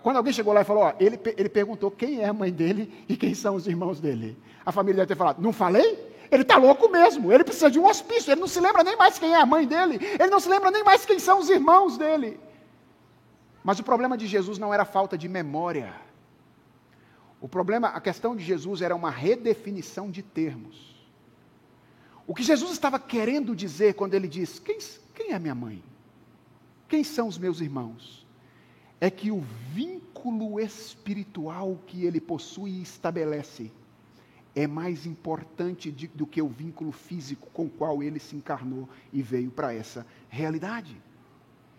[0.02, 3.04] Quando alguém chegou lá e falou: ó, ele, ele perguntou quem é a mãe dele
[3.08, 4.36] e quem são os irmãos dele.
[4.64, 6.14] A família deve ter falado: Não falei?
[6.30, 9.16] Ele está louco mesmo, ele precisa de um hospício, ele não se lembra nem mais
[9.16, 11.96] quem é a mãe dele, ele não se lembra nem mais quem são os irmãos
[11.96, 12.40] dele.
[13.62, 15.94] Mas o problema de Jesus não era falta de memória.
[17.46, 20.96] O problema, a questão de Jesus era uma redefinição de termos.
[22.26, 24.78] O que Jesus estava querendo dizer quando ele diz: Quem,
[25.14, 25.80] quem é minha mãe?
[26.88, 28.26] Quem são os meus irmãos?
[29.00, 33.70] É que o vínculo espiritual que ele possui e estabelece
[34.52, 38.88] é mais importante de, do que o vínculo físico com o qual ele se encarnou
[39.12, 41.00] e veio para essa realidade.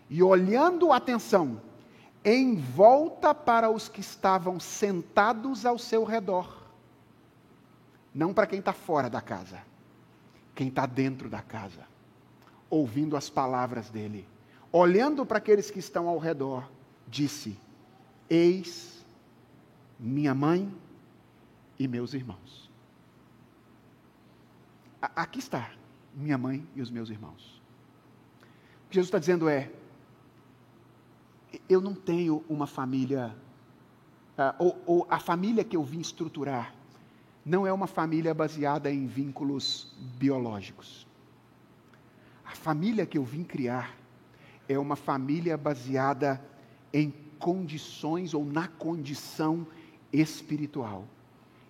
[0.08, 1.60] E olhando, atenção,
[2.24, 6.62] em volta para os que estavam sentados ao seu redor,
[8.14, 9.60] não para quem está fora da casa,
[10.54, 11.86] quem está dentro da casa,
[12.68, 14.26] ouvindo as palavras dele
[14.72, 16.70] olhando para aqueles que estão ao redor,
[17.06, 17.58] disse:
[18.28, 19.04] Eis
[19.98, 20.72] minha mãe
[21.78, 22.70] e meus irmãos.
[25.00, 25.70] Aqui está
[26.14, 27.62] minha mãe e os meus irmãos.
[28.86, 29.70] O que Jesus está dizendo é:
[31.68, 33.34] eu não tenho uma família,
[34.38, 36.74] uh, ou, ou a família que eu vim estruturar,
[37.44, 41.06] não é uma família baseada em vínculos biológicos.
[42.44, 43.94] A família que eu vim criar
[44.68, 46.42] é uma família baseada
[46.92, 49.66] em condições ou na condição
[50.12, 51.04] espiritual.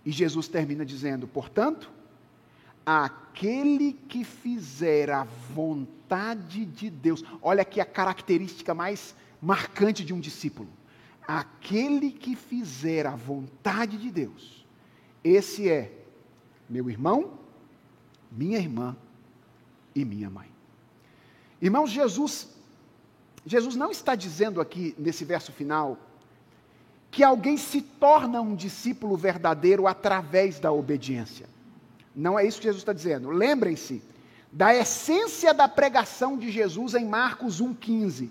[0.05, 1.91] E Jesus termina dizendo: portanto,
[2.85, 5.24] aquele que fizer a
[5.55, 10.68] vontade de Deus, olha aqui a característica mais marcante de um discípulo.
[11.26, 14.66] Aquele que fizer a vontade de Deus,
[15.22, 15.93] esse é
[16.68, 17.39] meu irmão,
[18.30, 18.97] minha irmã
[19.95, 20.49] e minha mãe.
[21.61, 22.59] Irmãos, Jesus
[23.49, 25.97] Jesus não está dizendo aqui, nesse verso final,
[27.11, 31.47] que alguém se torna um discípulo verdadeiro através da obediência.
[32.14, 33.30] Não é isso que Jesus está dizendo.
[33.30, 34.03] Lembrem-se
[34.53, 38.28] da essência da pregação de Jesus em Marcos 1,15.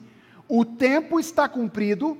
[0.47, 2.17] O tempo está cumprido,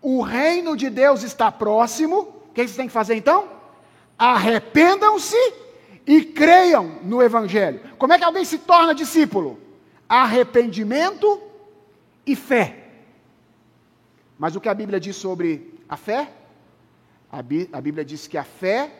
[0.00, 2.20] o reino de Deus está próximo.
[2.20, 3.48] O que vocês têm que fazer então?
[4.18, 5.36] Arrependam-se
[6.06, 7.80] e creiam no Evangelho.
[7.96, 9.60] Como é que alguém se torna discípulo?
[10.08, 11.40] Arrependimento
[12.26, 12.88] e fé.
[14.38, 16.32] Mas o que a Bíblia diz sobre a fé?
[17.30, 18.92] A, Bí a Bíblia diz que a fé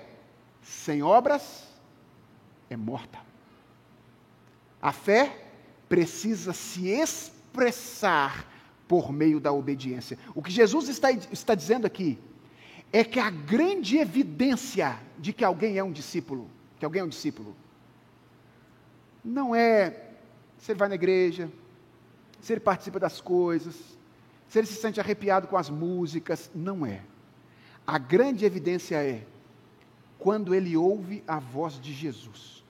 [0.62, 1.68] sem obras
[2.70, 3.18] é morta.
[4.80, 5.36] A fé
[5.88, 8.51] precisa se expressar
[8.93, 10.18] por meio da obediência.
[10.34, 12.18] O que Jesus está, está dizendo aqui
[12.93, 17.09] é que a grande evidência de que alguém é um discípulo, que alguém é um
[17.09, 17.57] discípulo,
[19.24, 20.11] não é
[20.59, 21.51] se ele vai na igreja,
[22.38, 23.74] se ele participa das coisas,
[24.47, 26.51] se ele se sente arrepiado com as músicas.
[26.55, 27.01] Não é.
[27.86, 29.26] A grande evidência é
[30.18, 32.62] quando ele ouve a voz de Jesus.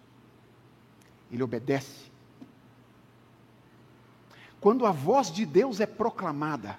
[1.33, 2.12] Ele obedece.
[4.63, 6.79] Quando a voz de Deus é proclamada,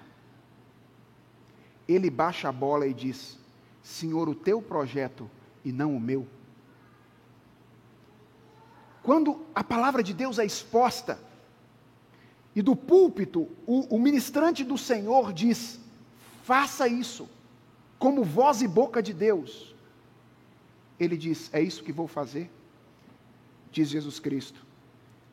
[1.86, 3.38] ele baixa a bola e diz:
[3.82, 5.30] Senhor, o teu projeto
[5.62, 6.26] e não o meu.
[9.02, 11.20] Quando a palavra de Deus é exposta,
[12.56, 15.78] e do púlpito, o, o ministrante do Senhor diz:
[16.42, 17.28] faça isso,
[17.98, 19.74] como voz e boca de Deus.
[20.98, 22.50] Ele diz: é isso que vou fazer?
[23.70, 24.64] Diz Jesus Cristo: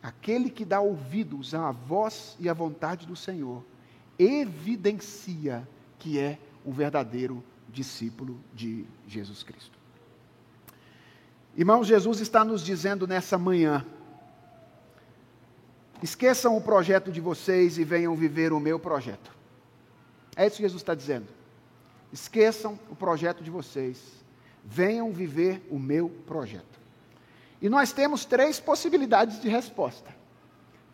[0.02, 3.64] aquele que dá ouvidos à voz e à vontade do Senhor,
[4.18, 5.68] evidencia
[6.00, 9.80] que é um verdadeiro discípulo de Jesus Cristo.
[11.56, 13.86] Irmãos, Jesus está nos dizendo nessa manhã:
[16.02, 19.32] esqueçam o projeto de vocês e venham viver o meu projeto.
[20.36, 21.28] É isso que Jesus está dizendo.
[22.12, 24.00] Esqueçam o projeto de vocês,
[24.64, 26.81] venham viver o meu projeto.
[27.62, 30.14] E nós temos três possibilidades de resposta.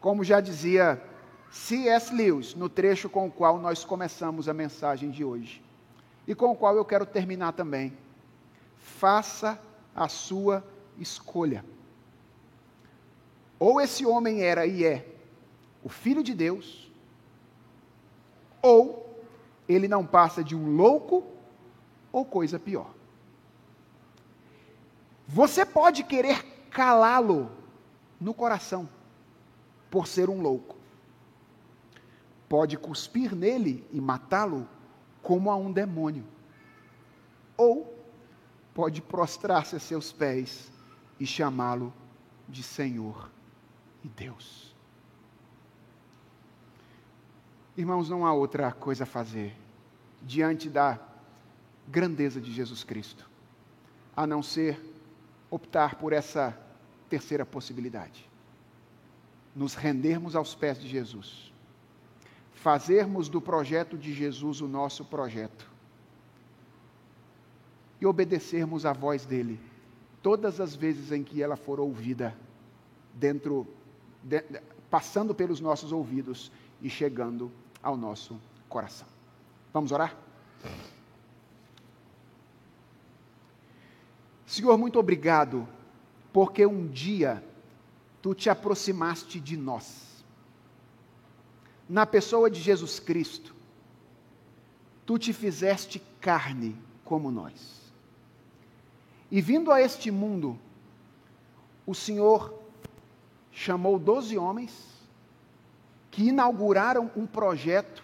[0.01, 1.01] Como já dizia
[1.49, 2.13] C.S.
[2.13, 5.63] Lewis, no trecho com o qual nós começamos a mensagem de hoje,
[6.27, 7.97] e com o qual eu quero terminar também.
[8.77, 9.59] Faça
[9.95, 10.63] a sua
[10.99, 11.63] escolha.
[13.57, 15.07] Ou esse homem era e é
[15.83, 16.91] o filho de Deus,
[18.61, 19.23] ou
[19.69, 21.23] ele não passa de um louco
[22.11, 22.93] ou coisa pior.
[25.27, 27.51] Você pode querer calá-lo
[28.19, 28.87] no coração
[29.89, 30.75] por ser um louco.
[32.49, 34.67] Pode cuspir nele e matá-lo
[35.21, 36.25] como a um demônio.
[37.57, 37.97] Ou
[38.73, 40.71] pode prostrar-se a seus pés
[41.19, 41.93] e chamá-lo
[42.47, 43.29] de Senhor
[44.03, 44.75] e Deus.
[47.75, 49.55] Irmãos, não há outra coisa a fazer
[50.21, 50.99] diante da
[51.87, 53.29] grandeza de Jesus Cristo,
[54.15, 54.79] a não ser
[55.49, 56.57] optar por essa
[57.09, 58.29] terceira possibilidade.
[59.55, 61.51] Nos rendermos aos pés de Jesus,
[62.53, 65.69] fazermos do projeto de Jesus o nosso projeto
[67.99, 69.59] e obedecermos à voz dele
[70.21, 72.35] todas as vezes em que ela for ouvida
[73.13, 73.65] dentro
[74.23, 74.43] de,
[74.89, 79.07] passando pelos nossos ouvidos e chegando ao nosso coração.
[79.73, 80.15] Vamos orar?
[84.47, 85.67] Senhor, muito obrigado,
[86.31, 87.43] porque um dia
[88.21, 90.23] tu te aproximaste de nós.
[91.87, 93.53] Na pessoa de Jesus Cristo,
[95.05, 97.91] tu te fizeste carne como nós.
[99.29, 100.57] E vindo a este mundo,
[101.85, 102.57] o Senhor
[103.51, 104.71] chamou doze homens
[106.09, 108.01] que inauguraram um projeto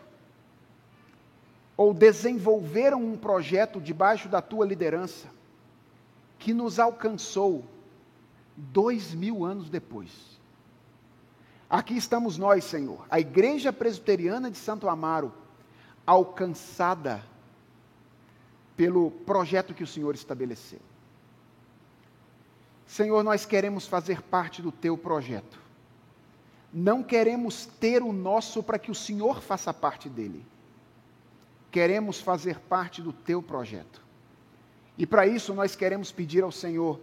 [1.77, 5.31] ou desenvolveram um projeto debaixo da tua liderança
[6.43, 7.63] que nos alcançou
[8.55, 10.11] dois mil anos depois.
[11.69, 15.33] Aqui estamos nós, Senhor, a Igreja Presbiteriana de Santo Amaro,
[16.05, 17.23] alcançada
[18.77, 20.79] pelo projeto que o Senhor estabeleceu.
[22.85, 25.63] Senhor, nós queremos fazer parte do teu projeto
[26.73, 30.43] não queremos ter o nosso para que o Senhor faça parte dele.
[31.69, 34.02] Queremos fazer parte do teu projeto.
[34.97, 36.99] E para isso nós queremos pedir ao Senhor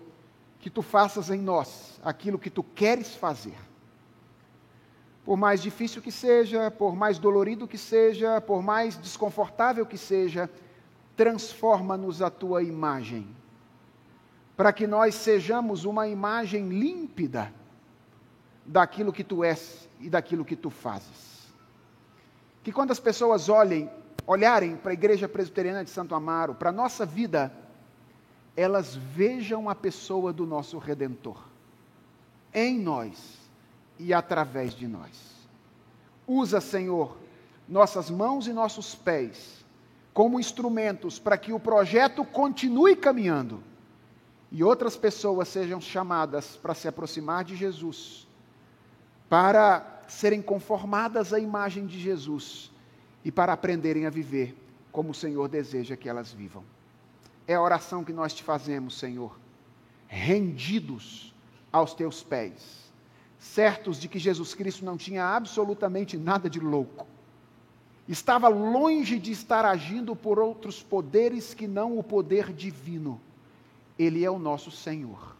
[0.60, 3.56] que tu faças em nós aquilo que tu queres fazer.
[5.24, 10.50] Por mais difícil que seja, por mais dolorido que seja, por mais desconfortável que seja,
[11.16, 13.28] transforma-nos a tua imagem,
[14.56, 17.52] para que nós sejamos uma imagem límpida
[18.64, 21.52] daquilo que tu és e daquilo que tu fazes.
[22.62, 23.90] Que quando as pessoas olhem,
[24.26, 27.52] olharem para a Igreja Presbiteriana de Santo Amaro, para a nossa vida,
[28.60, 31.38] elas vejam a pessoa do nosso Redentor
[32.52, 33.38] em nós
[33.98, 35.48] e através de nós.
[36.26, 37.16] Usa, Senhor,
[37.68, 39.64] nossas mãos e nossos pés
[40.12, 43.62] como instrumentos para que o projeto continue caminhando
[44.50, 48.26] e outras pessoas sejam chamadas para se aproximar de Jesus
[49.30, 52.72] para serem conformadas à imagem de Jesus
[53.24, 54.56] e para aprenderem a viver
[54.90, 56.64] como o Senhor deseja que elas vivam.
[57.46, 59.38] É a oração que nós te fazemos, Senhor,
[60.06, 61.34] rendidos
[61.72, 62.90] aos teus pés,
[63.38, 67.06] certos de que Jesus Cristo não tinha absolutamente nada de louco.
[68.08, 73.20] Estava longe de estar agindo por outros poderes que não o poder divino.
[73.98, 75.36] Ele é o nosso Senhor.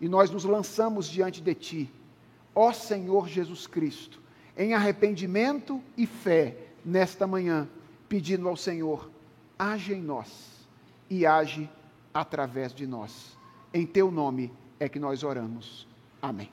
[0.00, 1.90] E nós nos lançamos diante de Ti
[2.54, 4.20] ó Senhor Jesus Cristo,
[4.56, 7.68] em arrependimento e fé nesta manhã,
[8.08, 9.10] pedindo ao Senhor,
[9.58, 10.51] age em nós
[11.08, 11.68] e age
[12.12, 13.36] através de nós.
[13.72, 15.86] Em teu nome é que nós oramos.
[16.20, 16.50] Amém.